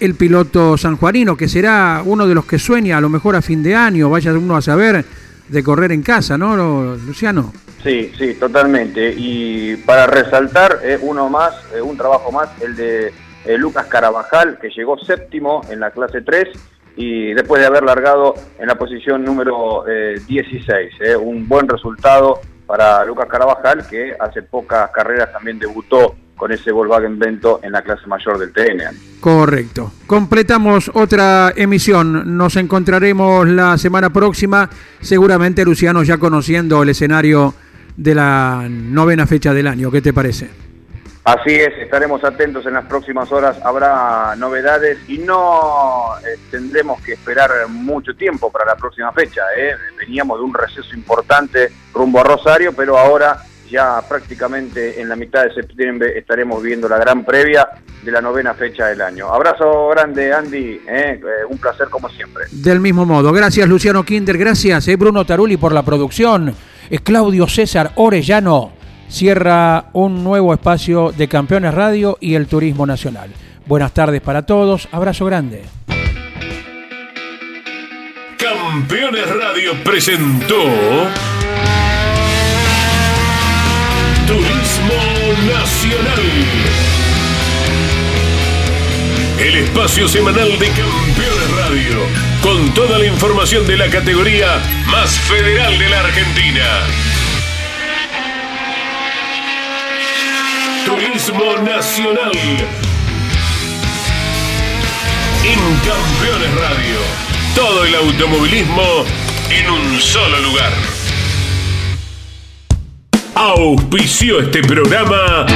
el 0.00 0.14
piloto 0.14 0.76
sanjuanino, 0.76 1.36
que 1.36 1.48
será 1.48 2.02
uno 2.04 2.26
de 2.26 2.34
los 2.34 2.46
que 2.46 2.58
sueña 2.58 2.98
a 2.98 3.00
lo 3.00 3.08
mejor 3.08 3.36
a 3.36 3.42
fin 3.42 3.62
de 3.62 3.76
año, 3.76 4.10
vaya 4.10 4.32
uno 4.32 4.56
a 4.56 4.62
saber, 4.62 5.04
de 5.48 5.62
correr 5.62 5.92
en 5.92 6.02
casa, 6.02 6.38
¿no, 6.38 6.56
Luciano? 6.96 7.52
Sí, 7.82 8.10
sí, 8.16 8.34
totalmente. 8.34 9.14
Y 9.16 9.76
para 9.76 10.06
resaltar 10.06 10.80
eh, 10.82 10.98
uno 11.00 11.28
más, 11.28 11.54
eh, 11.74 11.82
un 11.82 11.96
trabajo 11.96 12.32
más, 12.32 12.48
el 12.62 12.74
de 12.74 13.12
eh, 13.44 13.58
Lucas 13.58 13.86
Carabajal, 13.86 14.58
que 14.58 14.70
llegó 14.70 14.98
séptimo 14.98 15.60
en 15.68 15.80
la 15.80 15.90
clase 15.90 16.22
3 16.22 16.48
y 16.96 17.34
después 17.34 17.60
de 17.60 17.66
haber 17.66 17.82
largado 17.82 18.34
en 18.58 18.68
la 18.68 18.76
posición 18.76 19.22
número 19.24 19.84
16. 20.26 20.94
un 21.20 21.48
buen 21.48 21.68
resultado 21.68 22.40
para 22.66 23.04
Lucas 23.04 23.26
Carabajal, 23.28 23.86
que 23.86 24.14
hace 24.18 24.42
pocas 24.42 24.90
carreras 24.90 25.32
también 25.32 25.58
debutó 25.58 26.16
con 26.36 26.50
ese 26.52 26.72
Volkswagen 26.72 27.18
Vento 27.18 27.60
en 27.62 27.72
la 27.72 27.82
clase 27.82 28.06
mayor 28.06 28.38
del 28.38 28.52
TN. 28.52 29.20
Correcto. 29.20 29.92
Completamos 30.06 30.90
otra 30.94 31.52
emisión. 31.54 32.36
Nos 32.36 32.56
encontraremos 32.56 33.48
la 33.48 33.78
semana 33.78 34.10
próxima, 34.10 34.68
seguramente 35.00 35.64
Luciano 35.64 36.02
ya 36.02 36.18
conociendo 36.18 36.82
el 36.82 36.88
escenario 36.88 37.54
de 37.96 38.14
la 38.14 38.66
novena 38.68 39.26
fecha 39.26 39.54
del 39.54 39.68
año. 39.68 39.90
¿Qué 39.90 40.02
te 40.02 40.12
parece? 40.12 40.63
Así 41.24 41.54
es, 41.54 41.72
estaremos 41.78 42.22
atentos 42.22 42.66
en 42.66 42.74
las 42.74 42.84
próximas 42.84 43.32
horas, 43.32 43.56
habrá 43.64 44.36
novedades 44.36 44.98
y 45.08 45.16
no 45.16 46.18
eh, 46.18 46.38
tendremos 46.50 47.00
que 47.00 47.14
esperar 47.14 47.50
mucho 47.70 48.14
tiempo 48.14 48.52
para 48.52 48.66
la 48.66 48.76
próxima 48.76 49.10
fecha. 49.10 49.40
¿eh? 49.56 49.72
Veníamos 49.98 50.38
de 50.38 50.44
un 50.44 50.52
receso 50.52 50.94
importante 50.94 51.72
rumbo 51.94 52.20
a 52.20 52.24
Rosario, 52.24 52.74
pero 52.74 52.98
ahora 52.98 53.38
ya 53.70 54.02
prácticamente 54.06 55.00
en 55.00 55.08
la 55.08 55.16
mitad 55.16 55.44
de 55.44 55.54
septiembre 55.54 56.18
estaremos 56.18 56.62
viendo 56.62 56.90
la 56.90 56.98
gran 56.98 57.24
previa 57.24 57.70
de 58.02 58.12
la 58.12 58.20
novena 58.20 58.52
fecha 58.52 58.88
del 58.88 59.00
año. 59.00 59.32
Abrazo 59.32 59.88
grande, 59.88 60.30
Andy, 60.30 60.82
¿eh? 60.86 61.20
un 61.48 61.56
placer 61.56 61.88
como 61.88 62.10
siempre. 62.10 62.44
Del 62.50 62.80
mismo 62.80 63.06
modo, 63.06 63.32
gracias 63.32 63.66
Luciano 63.66 64.04
Kinder, 64.04 64.36
gracias 64.36 64.86
Bruno 64.98 65.24
Taruli 65.24 65.56
por 65.56 65.72
la 65.72 65.82
producción. 65.82 66.54
Claudio 67.02 67.48
César 67.48 67.92
Orellano 67.94 68.73
cierra 69.08 69.86
un 69.92 70.24
nuevo 70.24 70.52
espacio 70.52 71.12
de 71.12 71.28
Campeones 71.28 71.74
Radio 71.74 72.18
y 72.20 72.34
el 72.34 72.46
Turismo 72.46 72.86
Nacional. 72.86 73.30
Buenas 73.66 73.92
tardes 73.92 74.20
para 74.20 74.42
todos, 74.42 74.88
abrazo 74.92 75.24
grande. 75.24 75.62
Campeones 78.36 79.26
Radio 79.28 79.72
presentó 79.84 80.64
Turismo 84.26 84.94
Nacional. 85.46 86.22
El 89.38 89.56
espacio 89.56 90.08
semanal 90.08 90.58
de 90.58 90.66
Campeones 90.66 91.50
Radio, 91.56 91.98
con 92.42 92.72
toda 92.74 92.98
la 92.98 93.06
información 93.06 93.66
de 93.66 93.76
la 93.76 93.88
categoría 93.88 94.60
más 94.90 95.10
federal 95.20 95.78
de 95.78 95.88
la 95.88 96.00
Argentina. 96.00 97.13
Turismo 100.84 101.56
Nacional. 101.62 102.32
En 105.44 105.58
Campeones 105.78 106.54
Radio. 106.60 106.98
Todo 107.54 107.84
el 107.84 107.94
automovilismo 107.94 109.04
en 109.50 109.70
un 109.70 110.00
solo 110.00 110.38
lugar. 110.40 110.72
Auspició 113.34 114.40
este 114.40 114.62
programa 114.62 115.46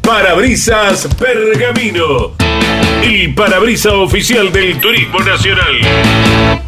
Parabrisas 0.00 1.08
Pergamino, 1.18 2.32
el 3.02 3.34
parabrisa 3.34 3.92
oficial 3.94 4.50
del 4.52 4.80
Turismo 4.80 5.20
Nacional. 5.20 6.61